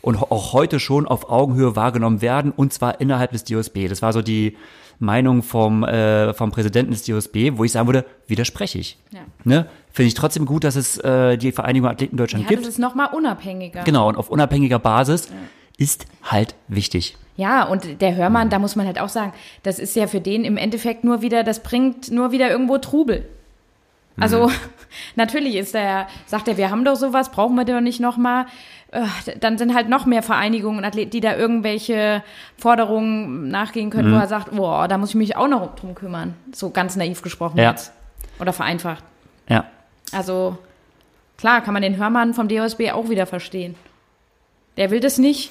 [0.00, 3.88] und auch heute schon auf Augenhöhe wahrgenommen werden, und zwar innerhalb des DOSB.
[3.88, 4.56] Das war so die
[4.98, 8.98] Meinung vom, äh, vom Präsidenten des DOSB, wo ich sagen würde, widerspreche ich.
[9.12, 9.20] Ja.
[9.44, 9.66] Ne?
[9.92, 12.68] Finde ich trotzdem gut, dass es äh, die Vereinigung Athleten Deutschland Ja, das gibt.
[12.68, 13.82] ist noch mal unabhängiger.
[13.84, 15.28] Genau, und auf unabhängiger Basis
[15.76, 17.16] ist halt wichtig.
[17.36, 19.32] Ja, und der Hörmann, da muss man halt auch sagen,
[19.64, 23.28] das ist ja für den im Endeffekt nur wieder, das bringt nur wieder irgendwo Trubel.
[24.18, 24.50] Also
[25.16, 28.46] natürlich ist der, sagt er, wir haben doch sowas, brauchen wir doch nicht nochmal.
[29.40, 32.22] Dann sind halt noch mehr Vereinigungen und Athleten, die da irgendwelche
[32.56, 36.36] Forderungen nachgehen können, wo er sagt, boah, da muss ich mich auch noch drum kümmern.
[36.52, 37.70] So ganz naiv gesprochen Ja.
[37.70, 37.92] jetzt.
[38.38, 39.02] Oder vereinfacht.
[39.48, 39.64] Ja.
[40.12, 40.58] Also
[41.38, 43.74] klar, kann man den Hörmann vom DOSB auch wieder verstehen.
[44.76, 45.50] Der will das nicht.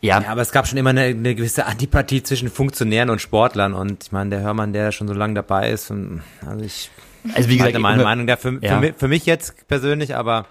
[0.00, 3.74] Ja, Ja, aber es gab schon immer eine, eine gewisse Antipathie zwischen Funktionären und Sportlern
[3.74, 6.90] und ich meine, der Hörmann, der schon so lange dabei ist, und, also ich
[7.34, 8.78] also wie gesagt, meine ich- Meinung da für, Ja.
[8.80, 10.46] für, mi- für mich jetzt persönlich, aber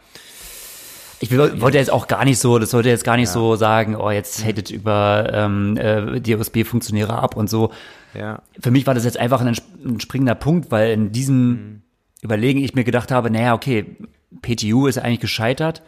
[1.19, 4.11] Ich wollte jetzt auch gar nicht so, das sollte jetzt gar nicht so sagen, oh,
[4.11, 7.71] jetzt hatet über ähm, äh, DOSB-Funktionäre ab und so.
[8.13, 8.41] ja.
[8.59, 11.81] Für mich war das jetzt einfach ein, ein springender Punkt, weil in diesem
[12.21, 13.95] Überlegen ich mir gedacht habe, naja, okay,
[14.43, 15.81] PTU ist eigentlich gescheitert.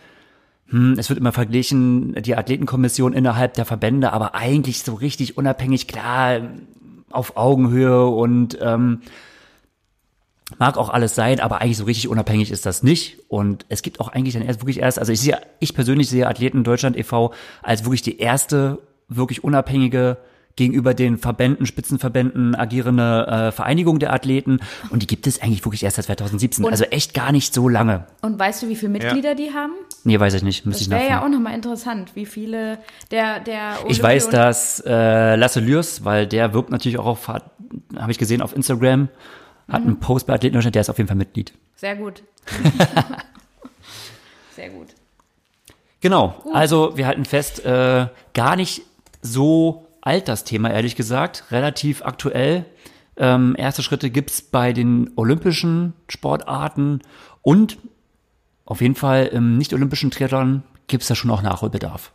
[0.69, 5.87] Hm, es wird immer verglichen, die Athletenkommission innerhalb der Verbände, aber eigentlich so richtig unabhängig,
[5.87, 6.41] klar,
[7.11, 9.01] auf Augenhöhe und ähm,
[10.57, 13.19] mag auch alles sein, aber eigentlich so richtig unabhängig ist das nicht.
[13.27, 16.27] Und es gibt auch eigentlich dann erst wirklich erst, also ich sehe, ich persönlich sehe
[16.27, 17.33] Athleten Deutschland e.V.
[17.61, 20.17] als wirklich die erste wirklich unabhängige
[20.55, 24.59] gegenüber den Verbänden, Spitzenverbänden agierende äh, Vereinigung der Athleten.
[24.89, 26.65] Und die gibt es eigentlich wirklich erst seit 2017.
[26.65, 28.05] Und- also echt gar nicht so lange.
[28.21, 29.71] Und weißt du, wie viele Mitglieder die haben?
[30.03, 30.65] Nee, weiß ich nicht.
[30.65, 32.79] Müsste Das wäre ja auch nochmal interessant, wie viele
[33.11, 37.43] der, der Ich weiß, dass äh, Lasse Lürs, weil der wirbt natürlich auch auf, habe
[38.09, 39.09] ich gesehen, auf Instagram,
[39.69, 39.87] hat Mhm.
[39.87, 41.53] einen Post bei Athleten Deutschland, der ist auf jeden Fall Mitglied.
[41.75, 42.23] Sehr gut.
[44.55, 44.87] Sehr gut.
[46.01, 46.35] Genau.
[46.53, 48.81] Also wir halten fest, äh, gar nicht
[49.21, 51.43] so alt das Thema, ehrlich gesagt.
[51.51, 52.65] Relativ aktuell.
[53.15, 57.01] Ähm, erste Schritte gibt's bei den olympischen Sportarten
[57.43, 57.77] und
[58.65, 62.11] auf jeden Fall im nicht-olympischen Triathlon gibt's da schon auch Nachholbedarf.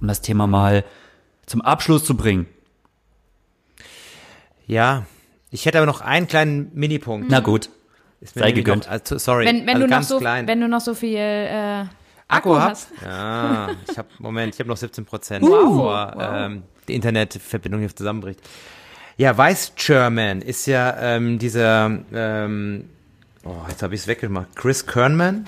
[0.00, 0.84] Um das Thema mal
[1.46, 2.46] zum Abschluss zu bringen.
[4.66, 5.06] Ja,
[5.50, 7.30] ich hätte aber noch einen kleinen Minipunkt.
[7.30, 7.70] Na gut.
[8.20, 8.84] Ist mir sei gegönnt.
[8.84, 10.46] Noch, also, sorry, Wenn, wenn, also du noch ganz so, klein.
[10.46, 11.84] wenn du noch so viel äh,
[12.26, 12.88] Akku, Akku hast.
[13.02, 15.50] Ja, ich habe Moment, ich habe noch 17 Prozent, Wow.
[15.50, 18.40] bevor Ähm, die Internetverbindung hier zusammenbricht.
[19.16, 22.84] Ja, Vice Chairman ist ja ähm, dieser, ähm,
[23.44, 25.46] oh, jetzt habe ich es weggemacht, Chris Kernman,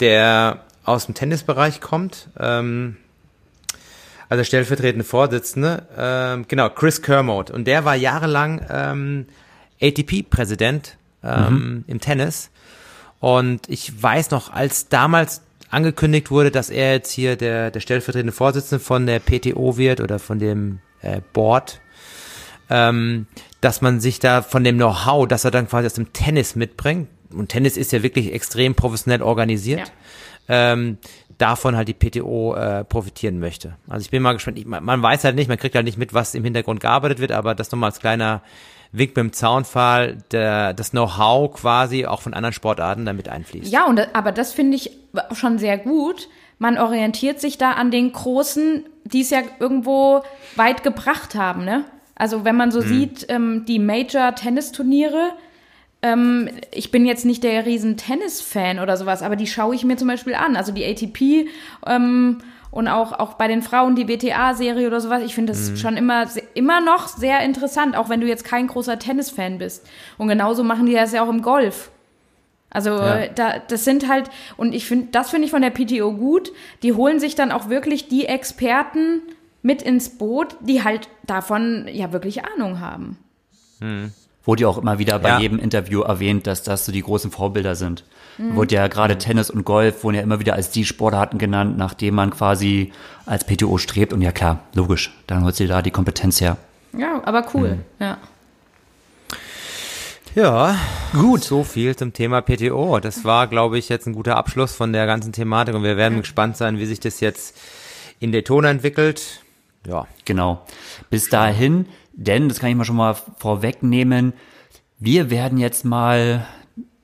[0.00, 2.96] der aus dem Tennisbereich kommt, ähm,
[4.28, 7.52] also stellvertretende Vorsitzende, ähm, genau, Chris Kermode.
[7.52, 9.26] Und der war jahrelang ähm,
[9.80, 12.50] ATP-Präsident ähm, im Tennis.
[13.20, 18.32] Und ich weiß noch, als damals angekündigt wurde, dass er jetzt hier der, der stellvertretende
[18.32, 21.80] Vorsitzende von der PTO wird oder von dem äh, Board,
[22.70, 23.26] ähm,
[23.60, 27.08] dass man sich da von dem Know-how, das er dann quasi aus dem Tennis mitbringt,
[27.30, 29.92] und Tennis ist ja wirklich extrem professionell organisiert,
[30.48, 30.98] ähm,
[31.36, 33.76] davon halt die PTO äh, profitieren möchte.
[33.86, 34.58] Also ich bin mal gespannt.
[34.58, 37.18] Ich, man, man weiß halt nicht, man kriegt halt nicht mit, was im Hintergrund gearbeitet
[37.18, 38.42] wird, aber das nochmal als kleiner
[38.92, 43.70] Wink mit dem Zaunpfahl, der, das Know-how quasi auch von anderen Sportarten damit einfließt.
[43.70, 44.90] Ja, und, aber das finde ich
[45.32, 46.28] schon sehr gut.
[46.58, 50.22] Man orientiert sich da an den großen, die es ja irgendwo
[50.56, 51.84] weit gebracht haben, ne?
[52.16, 55.30] Also wenn man so sieht, ähm, die Major-Tennisturniere,
[56.02, 59.96] ähm, ich bin jetzt nicht der riesen Tennis-Fan oder sowas, aber die schaue ich mir
[59.96, 60.56] zum Beispiel an.
[60.56, 61.48] Also die ATP
[61.86, 62.38] ähm,
[62.70, 65.22] und auch, auch bei den Frauen die WTA-Serie oder sowas.
[65.24, 68.98] Ich finde das schon immer, immer noch sehr interessant, auch wenn du jetzt kein großer
[68.98, 69.86] Tennis-Fan bist.
[70.18, 71.90] Und genauso machen die das ja auch im Golf.
[72.70, 73.26] Also Ja.
[73.28, 76.52] da, das sind halt, und ich finde, das finde ich von der PTO gut,
[76.82, 79.22] die holen sich dann auch wirklich die Experten
[79.62, 83.18] mit ins Boot, die halt davon ja wirklich Ahnung haben.
[84.48, 85.40] Wurde ja auch immer wieder bei Ja.
[85.40, 88.02] jedem Interview erwähnt, dass das so die großen Vorbilder sind.
[88.38, 92.14] Wurde ja gerade Tennis und Golf wurden ja immer wieder als die Sportarten genannt, nachdem
[92.14, 92.92] man quasi
[93.26, 94.14] als PTO strebt.
[94.14, 96.56] Und ja klar, logisch, dann holst du dir da die Kompetenz her.
[96.96, 98.16] Ja, aber cool, ja.
[100.34, 100.76] Ja,
[101.12, 101.42] gut.
[101.44, 103.00] So viel zum Thema PTO.
[103.00, 106.20] Das war, glaube ich, jetzt ein guter Abschluss von der ganzen Thematik und wir werden
[106.20, 107.56] gespannt sein, wie sich das jetzt
[108.20, 109.40] in Daytona entwickelt.
[109.86, 110.62] Ja, Genau.
[111.10, 111.86] Bis dahin,
[112.18, 114.32] denn, das kann ich mal schon mal vorwegnehmen,
[114.98, 116.46] wir werden jetzt mal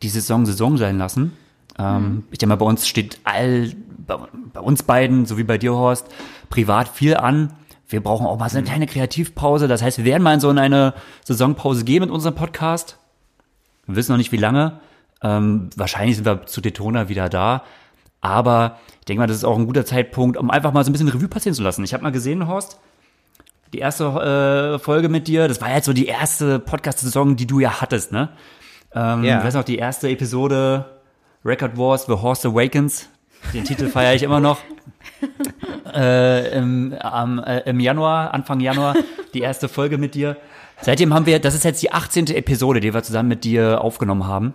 [0.02, 1.32] die Saison Saison sein lassen.
[1.78, 3.70] Ähm, ich denke mal, bei uns steht all,
[4.06, 4.16] bei,
[4.52, 6.08] bei uns beiden, so wie bei dir, Horst,
[6.50, 7.52] privat viel an.
[7.88, 9.68] Wir brauchen auch mal so eine kleine Kreativpause.
[9.68, 12.98] Das heißt, wir werden mal in so eine Saisonpause gehen mit unserem Podcast.
[13.86, 14.80] Wir wissen noch nicht, wie lange.
[15.22, 17.62] Ähm, wahrscheinlich sind wir zu Daytona wieder da.
[18.20, 20.92] Aber ich denke mal, das ist auch ein guter Zeitpunkt, um einfach mal so ein
[20.92, 21.84] bisschen Revue passieren zu lassen.
[21.84, 22.80] Ich habe mal gesehen, Horst,
[23.74, 27.58] die erste äh, Folge mit dir, das war jetzt so die erste Podcast-Saison, die du
[27.58, 28.28] ja hattest, ne?
[28.94, 29.38] Ähm, Ja.
[29.38, 30.84] Ich weiß noch, die erste Episode
[31.44, 33.08] Record Wars, The Horse Awakens.
[33.52, 34.58] Den Titel feiere ich immer noch.
[35.94, 38.94] äh, im, am, äh, Im Januar, Anfang Januar,
[39.34, 40.36] die erste Folge mit dir.
[40.80, 42.28] Seitdem haben wir, das ist jetzt die 18.
[42.28, 44.54] Episode, die wir zusammen mit dir aufgenommen haben.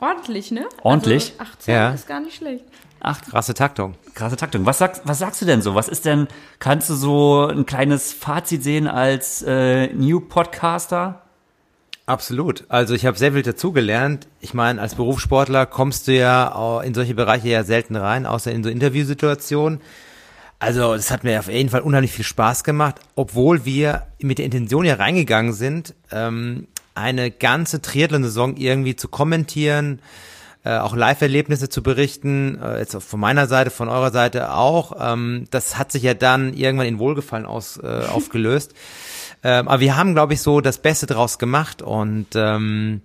[0.00, 0.64] Ordentlich, ne?
[0.82, 1.34] Ordentlich?
[1.38, 1.90] Also 18 Ja.
[1.90, 2.64] ist gar nicht schlecht.
[3.04, 3.94] Ach, krasse Taktung.
[4.14, 4.64] krasse Taktung.
[4.64, 5.74] Was sagst, was sagst du denn so?
[5.74, 6.28] Was ist denn,
[6.60, 11.22] kannst du so ein kleines Fazit sehen als äh, New Podcaster?
[12.06, 12.64] Absolut.
[12.68, 14.28] Also ich habe sehr viel dazugelernt.
[14.40, 18.62] Ich meine, als Berufssportler kommst du ja in solche Bereiche ja selten rein, außer in
[18.62, 19.80] so Interviewsituationen.
[20.60, 24.44] Also es hat mir auf jeden Fall unheimlich viel Spaß gemacht, obwohl wir mit der
[24.44, 29.98] Intention ja reingegangen sind, ähm, eine ganze Triathlon-Saison irgendwie zu kommentieren,
[30.64, 34.92] äh, auch Live-Erlebnisse zu berichten, äh, jetzt von meiner Seite, von eurer Seite auch.
[35.00, 38.74] Ähm, das hat sich ja dann irgendwann in Wohlgefallen aus, äh, aufgelöst.
[39.44, 43.02] Ähm, aber wir haben, glaube ich, so das Beste draus gemacht und ähm,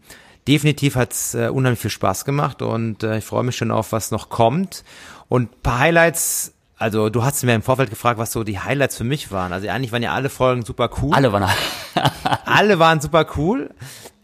[0.48, 4.12] definitiv hat's äh, unheimlich viel Spaß gemacht und äh, ich freue mich schon auf, was
[4.12, 4.84] noch kommt.
[5.30, 8.98] Und ein paar Highlights, also du hast mir im Vorfeld gefragt, was so die Highlights
[8.98, 9.52] für mich waren.
[9.52, 11.14] Also eigentlich waren ja alle Folgen super cool.
[11.14, 11.50] Alle waren
[12.46, 13.72] Alle waren super cool.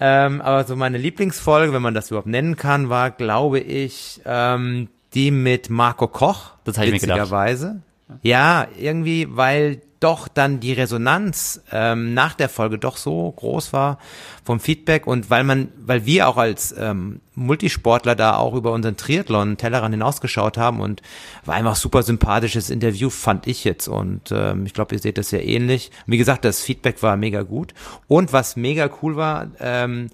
[0.06, 4.90] Ähm, aber so meine Lieblingsfolge, wenn man das überhaupt nennen kann, war, glaube ich, ähm,
[5.14, 6.52] die mit Marco Koch.
[6.66, 7.20] Das hab ich mir gedacht.
[7.20, 7.82] witzigerweise.
[8.22, 14.00] Ja, irgendwie, weil doch dann die Resonanz ähm, nach der Folge doch so groß war
[14.44, 18.98] vom Feedback und weil man, weil wir auch als ähm, Multisportler da auch über unseren
[18.98, 21.02] Triathlon Tellerrand hinausgeschaut haben und
[21.46, 25.32] war einfach super sympathisches Interview, fand ich jetzt und ähm, ich glaube, ihr seht das
[25.32, 25.92] ja ähnlich.
[26.06, 27.74] Wie gesagt, das Feedback war mega gut
[28.08, 30.10] und was mega cool war, ähm,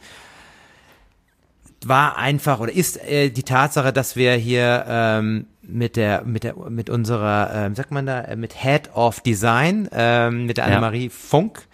[1.83, 6.55] war einfach oder ist äh, die Tatsache, dass wir hier ähm, mit der mit der
[6.69, 10.71] mit unserer ähm, sagt man da äh, mit Head of Design ähm, mit der Ja.
[10.71, 11.67] Annemarie Funk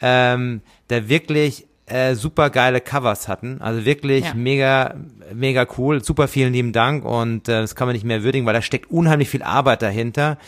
[0.00, 4.34] ähm, da wirklich äh, super geile Covers hatten also wirklich Ja.
[4.34, 4.94] mega
[5.34, 8.54] mega cool super vielen lieben Dank und äh, das kann man nicht mehr würdigen weil
[8.54, 10.38] da steckt unheimlich viel Arbeit dahinter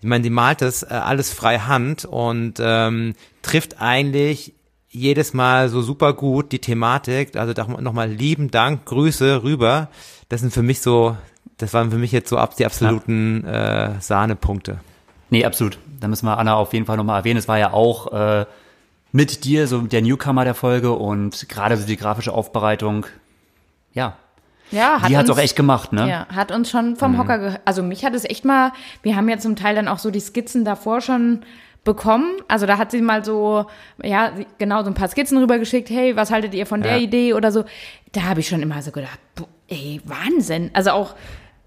[0.00, 4.54] ich meine die malt das äh, alles frei Hand und ähm, trifft eigentlich
[4.92, 7.36] jedes Mal so super gut die Thematik.
[7.36, 9.88] Also nochmal lieben Dank, Grüße rüber.
[10.28, 11.16] Das sind für mich so,
[11.62, 14.78] das waren für mich jetzt so ab die absoluten äh, Sahnepunkte.
[15.30, 15.78] Nee, absolut.
[16.00, 17.38] Da müssen wir Anna auf jeden Fall nochmal erwähnen.
[17.38, 18.46] Es war ja auch äh,
[19.12, 23.06] mit dir so der Newcomer der Folge und gerade so die grafische Aufbereitung.
[23.92, 24.16] Ja,
[24.70, 26.08] Ja, die hat's uns- auch echt gemacht, ne?
[26.08, 29.28] Ja, hat uns schon vom Hocker ge Also mich hat es echt mal, wir haben
[29.28, 31.40] ja zum Teil dann auch so die Skizzen davor schon
[31.82, 32.26] bekommen.
[32.46, 33.66] Also da hat sie mal so,
[34.02, 37.02] ja, genau, so ein paar Skizzen rübergeschickt, hey, was haltet ihr von der Ja.
[37.02, 37.64] Idee oder so.
[38.12, 40.70] Da habe ich schon immer so gedacht, boah, ey, Wahnsinn.
[40.72, 41.14] Also auch,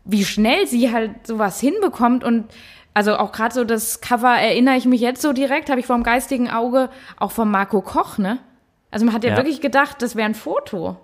[0.05, 2.45] wie schnell sie halt sowas hinbekommt und
[2.93, 6.03] also auch gerade so das Cover erinnere ich mich jetzt so direkt, habe ich vom
[6.03, 8.37] geistigen Auge, auch von Marco Koch, ne?
[8.91, 9.37] Also man hat ja, Ja.
[9.37, 10.97] wirklich gedacht, das wäre ein Foto.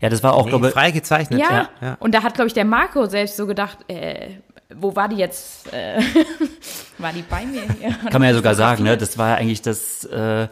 [0.00, 1.40] Ja, das war auch, Nee, glaube ich, frei gezeichnet.
[1.40, 1.68] Ja.
[1.80, 1.96] ja.
[1.98, 4.36] Und da hat, glaube ich, der Marco selbst so gedacht, äh,
[4.74, 5.72] wo war die jetzt?
[5.72, 6.00] Äh,
[6.98, 7.90] war die bei mir hier?
[8.10, 8.96] kann man ja sogar sagen, ne?
[8.96, 10.46] Das war ja eigentlich das, äh,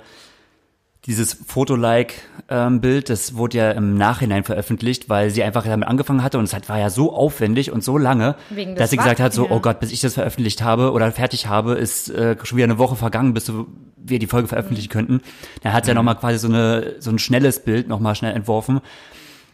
[1.06, 6.44] dieses Foto-like-Bild, das wurde ja im Nachhinein veröffentlicht, weil sie einfach damit angefangen hatte und
[6.44, 8.36] es war ja so aufwendig und so lange,
[8.76, 9.50] dass sie gesagt hat, so, ja.
[9.50, 12.78] oh Gott, bis ich das veröffentlicht habe oder fertig habe, ist äh, schon wieder eine
[12.78, 13.50] Woche vergangen, bis
[13.96, 14.92] wir die Folge veröffentlichen Mhm.
[14.92, 15.20] könnten.
[15.62, 18.80] Dann hat sie ja nochmal quasi so, eine, so ein schnelles Bild nochmal schnell entworfen.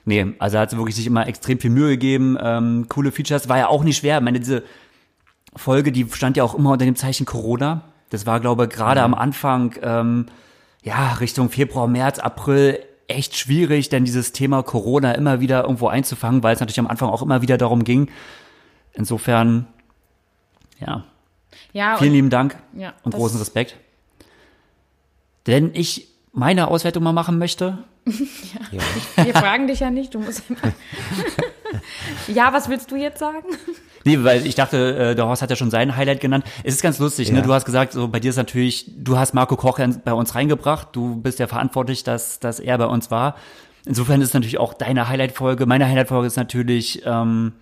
[0.05, 3.59] Nee, also hat sie wirklich sich immer extrem viel Mühe gegeben, ähm, coole Features, war
[3.59, 4.19] ja auch nicht schwer.
[4.19, 4.63] Ich meine, diese
[5.55, 7.83] Folge, die stand ja auch immer unter dem Zeichen Corona.
[8.11, 10.27] Das war, glaube ich, gerade am Anfang, ähm,
[10.87, 12.79] ja, Richtung Februar, März, April
[13.09, 17.09] echt schwierig, denn dieses Thema Corona immer wieder irgendwo einzufangen, weil es natürlich am Anfang
[17.11, 18.09] auch immer wieder darum ging.
[18.93, 19.67] Insofern,
[20.79, 21.05] ja,
[21.73, 23.77] Ja, vielen und, lieben Dank ja, und großen Respekt.
[25.45, 30.71] Wenn ich meine Auswertung mal machen möchte, Wir fragen dich ja nicht, du musst einfach.
[32.29, 33.49] ja, was willst du jetzt sagen?
[34.07, 36.45] Nee, weil ich dachte, äh, der Horst hat ja schon sein Highlight genannt.
[36.65, 37.39] Es ist ganz lustig, ne?
[37.39, 37.43] Ja.
[37.45, 40.89] Du hast gesagt, so bei dir ist natürlich, du hast Marco Koch bei uns reingebracht,
[40.93, 43.35] du bist ja verantwortlich, dass, dass er bei uns war.
[43.85, 45.67] Insofern ist es natürlich auch deine Highlight-Folge.
[45.67, 47.53] Meine Highlight-Folge ist natürlich ähm,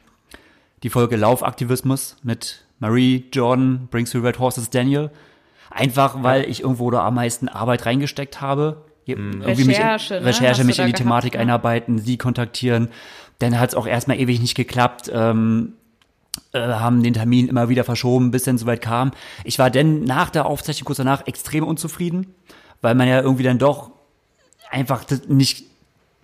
[0.83, 5.11] die Folge Laufaktivismus mit Marie, Jordan, Brings You Red Horses, Daniel.
[5.71, 8.85] Einfach, weil ich irgendwo da am meisten Arbeit reingesteckt habe.
[9.07, 10.25] Je- Irgendwie mich in, Recherche, ne?
[10.27, 11.41] Recherche, Hast mich in die gehabt, Thematik ja.
[11.41, 12.89] einarbeiten, sie kontaktieren.
[13.39, 15.11] Dann hat es auch erstmal ewig nicht geklappt.
[15.13, 15.84] Ähm, äh,
[16.53, 19.13] haben den Termin immer wieder verschoben, bis dann soweit kam.
[19.45, 22.35] Ich war dann nach der Aufzeichnung kurz danach extrem unzufrieden,
[22.81, 23.91] weil man ja irgendwie dann doch
[24.71, 25.65] einfach nicht,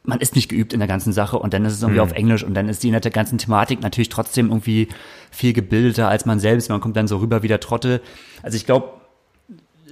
[0.03, 2.43] man ist nicht geübt in der ganzen Sache und dann ist es irgendwie auf Englisch
[2.43, 4.89] und dann ist die in der ganzen Thematik natürlich trotzdem irgendwie
[5.31, 6.71] viel gebildeter als man selbst.
[6.71, 8.01] Man kommt dann so rüber wie der Trottel.
[8.43, 8.89] Also ich glaube,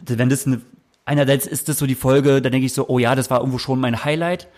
[0.07, 0.61] wenn das eine,
[1.05, 3.59] einerseits ist das so die Folge, da denke ich so, oh ja, das war irgendwo
[3.59, 4.49] schon mein Highlight.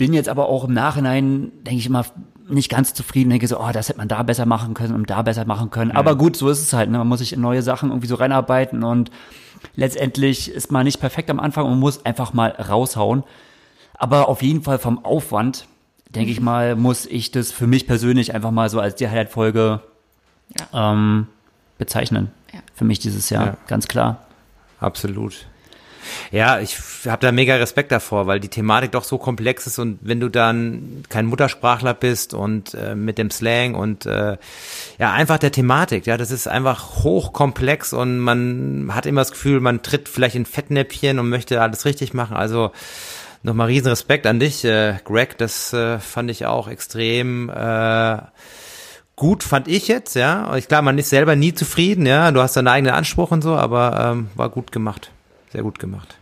[0.00, 2.06] Bin jetzt aber auch im Nachhinein, denke ich immer,
[2.48, 5.20] nicht ganz zufrieden, denke so, oh, das hätte man da besser machen können und da
[5.22, 5.92] besser machen können.
[5.92, 6.90] Aber gut, so ist es halt.
[6.90, 6.96] Ne?
[6.98, 9.10] Man muss sich in neue Sachen irgendwie so reinarbeiten und
[9.76, 13.24] letztendlich ist man nicht perfekt am Anfang und muss einfach mal raushauen.
[13.94, 15.66] Aber auf jeden Fall vom Aufwand,
[16.08, 19.80] denke ich mal, muss ich das für mich persönlich einfach mal so als die Highlight-Folge
[20.72, 21.26] ähm,
[21.78, 22.30] bezeichnen.
[22.52, 22.60] Ja.
[22.74, 23.56] Für mich dieses Jahr, Ja.
[23.66, 24.26] ganz klar.
[24.80, 25.46] Absolut.
[26.30, 26.76] Ja, ich
[27.06, 30.28] habe da mega Respekt davor, weil die Thematik doch so komplex ist und wenn du
[30.28, 34.36] dann kein Muttersprachler bist und äh, mit dem Slang und äh,
[34.98, 39.60] ja einfach der Thematik, ja, das ist einfach hochkomplex und man hat immer das Gefühl,
[39.60, 42.36] man tritt vielleicht in Fettnäpfchen und möchte alles richtig machen.
[42.36, 42.72] Also
[43.42, 45.38] nochmal riesen Respekt an dich, äh, Greg.
[45.38, 48.18] Das äh, fand ich auch extrem äh,
[49.16, 50.54] gut, fand ich jetzt, ja.
[50.56, 52.30] Ich klar, man ist selber nie zufrieden, ja.
[52.32, 55.10] Du hast deinen eigenen Anspruch und so, aber ähm, war gut gemacht.
[55.50, 56.16] Sehr gut gemacht.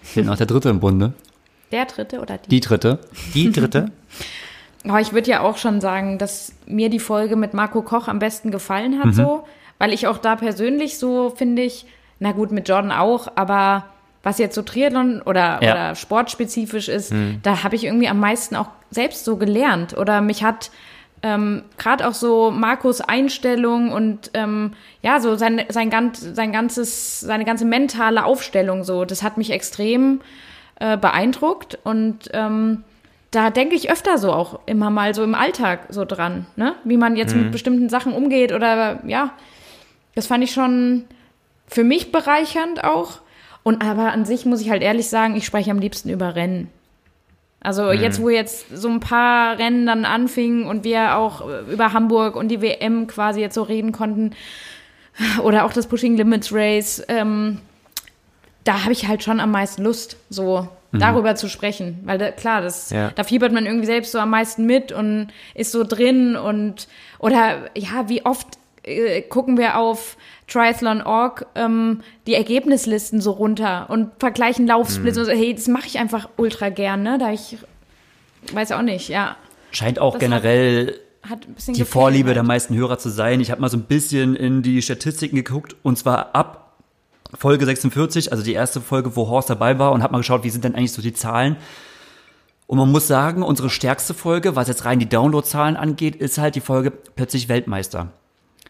[0.00, 1.12] Fehlt noch der dritte im Bunde.
[1.72, 2.48] Der dritte oder die?
[2.48, 2.98] Die dritte.
[3.34, 3.90] Die dritte?
[4.84, 8.18] Aber ich würde ja auch schon sagen, dass mir die Folge mit Marco Koch am
[8.18, 9.46] besten gefallen hat, so,
[9.78, 11.86] weil ich auch da persönlich so finde ich,
[12.20, 13.84] na gut, mit Jordan auch, aber
[14.22, 15.72] was jetzt so Triathlon oder, Ja.
[15.72, 20.42] oder sportspezifisch ist, da habe ich irgendwie am meisten auch selbst so gelernt oder mich
[20.42, 20.70] hat
[21.22, 27.20] ähm, gerade auch so Marcos Einstellung und ähm, ja, so sein, sein, ganz, sein ganzes,
[27.20, 30.20] seine ganze mentale Aufstellung so, das hat mich extrem
[30.80, 32.84] äh, beeindruckt und ähm,
[33.30, 36.74] da denke ich öfter so auch immer mal so im Alltag so dran, ne?
[36.84, 39.34] Wie man jetzt mit bestimmten Sachen umgeht oder ja,
[40.14, 41.04] das fand ich schon
[41.66, 43.20] für mich bereichernd auch.
[43.62, 46.70] Und aber an sich muss ich halt ehrlich sagen, ich spreche am liebsten über Rennen.
[47.60, 51.92] Also jetzt, wo jetzt so ein paar Rennen dann anfingen und wir auch äh, über
[51.92, 54.32] Hamburg und die WM quasi jetzt so reden konnten
[55.42, 57.58] oder auch das Pushing Limits Race, ähm,
[58.64, 62.00] da habe ich halt schon am meisten Lust, so darüber zu sprechen.
[62.04, 63.10] Weil da, klar, das, Ja.
[63.14, 66.88] da fiebert man irgendwie selbst so am meisten mit und ist so drin und
[67.18, 68.46] oder ja, wie oft
[68.84, 70.16] äh, gucken wir auf
[70.48, 75.98] Triathlon.org ähm, die Ergebnislisten so runter und vergleichen Laufsplits und so, hey, das mache ich
[75.98, 77.18] einfach ultra gern, ne?
[77.18, 77.58] Da ich
[78.52, 79.36] weiß auch nicht, ja.
[79.70, 82.36] Scheint auch Das generell Hat bisschen die Vorliebe halt.
[82.36, 83.40] der meisten Hörer zu sein.
[83.40, 86.72] Ich habe mal so ein bisschen in die Statistiken geguckt und zwar ab
[87.34, 90.50] Folge 46, also die erste Folge, wo Horst dabei war und habe mal geschaut, wie
[90.50, 91.56] sind denn eigentlich so die Zahlen.
[92.66, 96.54] Und man muss sagen, unsere stärkste Folge, was jetzt rein die Downloadzahlen angeht, ist halt
[96.54, 98.12] die Folge plötzlich Weltmeister.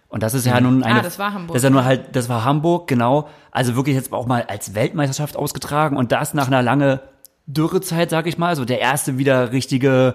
[0.09, 1.01] Und das ist ja nun eine.
[1.01, 1.55] Ah, das war Hamburg.
[1.55, 3.29] Das ist ja nur halt, das war Hamburg, genau.
[3.51, 7.01] Also wirklich jetzt auch mal als Weltmeisterschaft ausgetragen und das nach einer lange
[7.47, 8.57] Dürrezeit, sag ich mal.
[8.57, 10.15] So der erste wieder richtige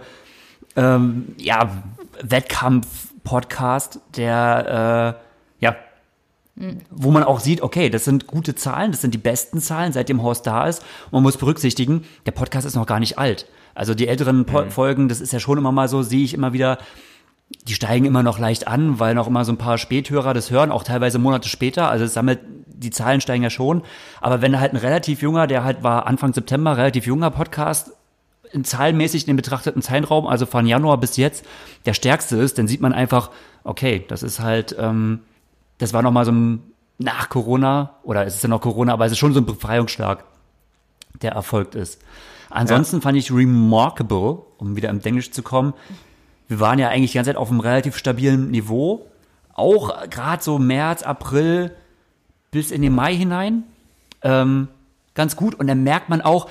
[0.75, 1.69] ähm, ja,
[2.21, 5.17] Wettkampf-Podcast, der
[5.59, 5.75] äh, ja,
[6.89, 10.21] wo man auch sieht, okay, das sind gute Zahlen, das sind die besten Zahlen, seitdem
[10.21, 10.83] Horst da ist.
[11.05, 13.47] Und man muss berücksichtigen, der Podcast ist noch gar nicht alt.
[13.75, 16.53] Also die älteren po Folgen, das ist ja schon immer mal so, sehe ich immer
[16.53, 16.77] wieder,
[17.67, 20.71] die steigen immer noch leicht an, weil noch immer so ein paar Späthörer das hören,
[20.71, 21.89] auch teilweise Monate später.
[21.89, 23.83] Also es sammelt die Zahlen steigen ja schon.
[24.21, 27.91] Aber wenn halt ein relativ junger, der halt war Anfang September, relativ junger Podcast,
[28.51, 31.45] in zahlenmäßig den betrachteten Zeitraum, also von Januar bis jetzt,
[31.85, 33.31] der stärkste ist, dann sieht man einfach,
[33.63, 35.21] okay, das ist halt, ähm,
[35.79, 36.63] das war nochmal so ein
[36.99, 40.23] nach Corona, oder es ist ja noch Corona, aber es ist schon so ein Befreiungsschlag,
[41.21, 41.99] der erfolgt ist.
[42.51, 43.01] Ansonsten ja.
[43.01, 45.73] fand ich remarkable, um wieder im Englisch zu kommen,
[46.53, 49.07] wir waren ja eigentlich die ganze Zeit auf einem relativ stabilen Niveau.
[49.55, 51.71] Auch gerade so März, April
[52.51, 53.63] bis in den Mai hinein.
[54.21, 54.67] Ähm,
[55.15, 55.55] ganz gut.
[55.55, 56.47] Und dann merkt man auch,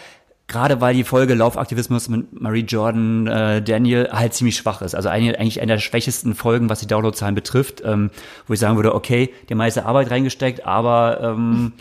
[0.48, 4.96] gerade weil die Folge Laufaktivismus mit Marie Jordan, äh, Daniel halt ziemlich schwach ist.
[4.96, 8.10] Also eigentlich eine der schwächesten Folgen, was die Downloadzahlen betrifft, ähm,
[8.48, 11.74] wo ich sagen würde, okay, die meiste Arbeit reingesteckt, aber ähm,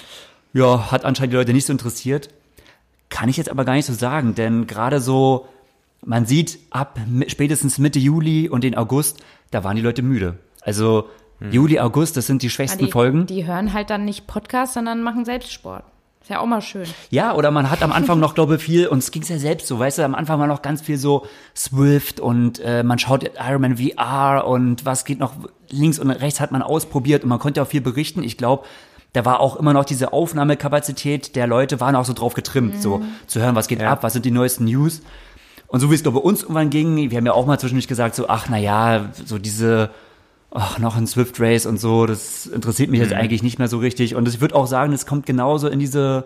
[0.53, 2.29] ja, hat anscheinend die Leute nicht so interessiert.
[3.09, 5.47] Kann ich jetzt aber gar nicht so sagen, denn gerade so,
[6.03, 10.39] man sieht ab spätestens Mitte Juli und den August, da waren die Leute müde.
[10.61, 11.51] Also hm.
[11.51, 13.25] Juli, August, das sind die schwächsten ja, die, Folgen.
[13.25, 15.83] Die hören halt dann nicht Podcast, sondern machen Selbstsport.
[16.21, 16.85] Ist ja auch mal schön.
[17.09, 19.65] Ja, oder man hat am Anfang noch, glaube ich, viel, und es ging ja selbst
[19.65, 21.25] so, weißt du, am Anfang war noch ganz viel so
[21.55, 25.33] Swift und äh, man schaut Iron Man VR und was geht noch
[25.69, 28.21] links und rechts hat man ausprobiert und man konnte auch viel berichten.
[28.21, 28.65] Ich glaube,
[29.13, 32.81] da war auch immer noch diese Aufnahmekapazität der Leute, waren auch so drauf getrimmt, mhm.
[32.81, 33.91] so zu hören, was geht ja.
[33.91, 35.01] ab, was sind die neuesten News.
[35.71, 37.87] Und so wie es, glaube ich, uns irgendwann ging, wir haben ja auch mal zwischendurch
[37.87, 39.89] gesagt, so, ach, na ja, so diese,
[40.51, 43.05] ach, noch ein Swift Race und so, das interessiert mich mhm.
[43.05, 44.15] jetzt eigentlich nicht mehr so richtig.
[44.15, 46.25] Und ich würde auch sagen, es kommt genauso in diese,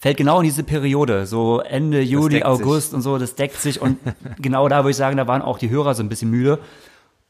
[0.00, 2.94] fällt genau in diese Periode, so Ende Juli, August sich.
[2.94, 3.80] und so, das deckt sich.
[3.80, 3.98] Und
[4.40, 6.58] genau da würde ich sagen, da waren auch die Hörer so ein bisschen müde.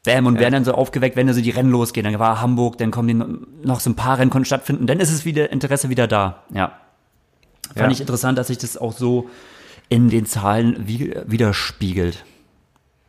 [0.07, 0.41] Bam, und ja.
[0.41, 2.05] werden dann so aufgeweckt, wenn da so die Rennen losgehen.
[2.05, 4.87] Dann war Hamburg, dann kommen die noch so ein paar Rennen konnten stattfinden.
[4.87, 6.45] Dann ist es wieder Interesse wieder da.
[6.55, 6.73] Ja.
[7.75, 7.91] Fand ja.
[7.91, 9.29] ich interessant, dass sich das auch so
[9.89, 12.25] in den Zahlen widerspiegelt.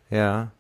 [0.10, 0.52] Ja.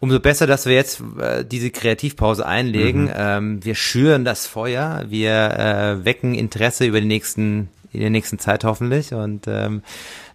[0.00, 3.04] Umso besser, dass wir jetzt äh, diese Kreativpause einlegen.
[3.04, 3.12] Mhm.
[3.14, 8.38] Ähm, wir schüren das Feuer, wir äh, wecken Interesse über die nächsten, in der nächsten
[8.38, 9.82] Zeit hoffentlich und ähm,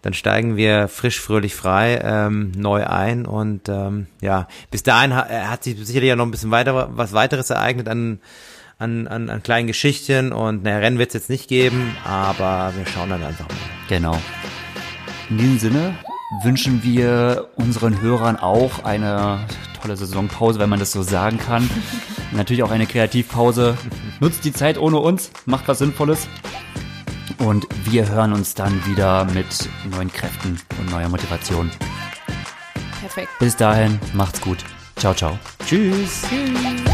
[0.04, 5.28] dann steigen wir frisch, fröhlich, frei ähm, neu ein und ähm, ja, bis dahin ha
[5.28, 8.20] hat sich sicherlich ja noch ein bisschen weiter was weiteres ereignet an
[8.80, 12.86] an, an, an kleinen Geschichten und naja, Rennen wird es jetzt nicht geben, aber wir
[12.86, 13.56] schauen dann einfach mal.
[13.88, 14.20] Genau.
[15.34, 15.96] In diesem Sinne
[16.44, 19.40] wünschen wir unseren Hörern auch eine
[19.82, 21.68] tolle Saisonpause, wenn man das so sagen kann.
[22.34, 23.76] Natürlich auch eine Kreativpause.
[24.20, 26.28] Nutzt die Zeit ohne uns, macht was Sinnvolles.
[27.40, 29.48] Und wir hören uns dann wieder mit
[29.90, 31.72] neuen Kräften und neuer Motivation.
[33.00, 33.30] Perfekt.
[33.40, 34.60] Bis dahin, macht's gut.
[34.98, 35.40] Ciao, ciao.
[35.66, 36.22] Tschüss.
[36.30, 36.94] Tschüss.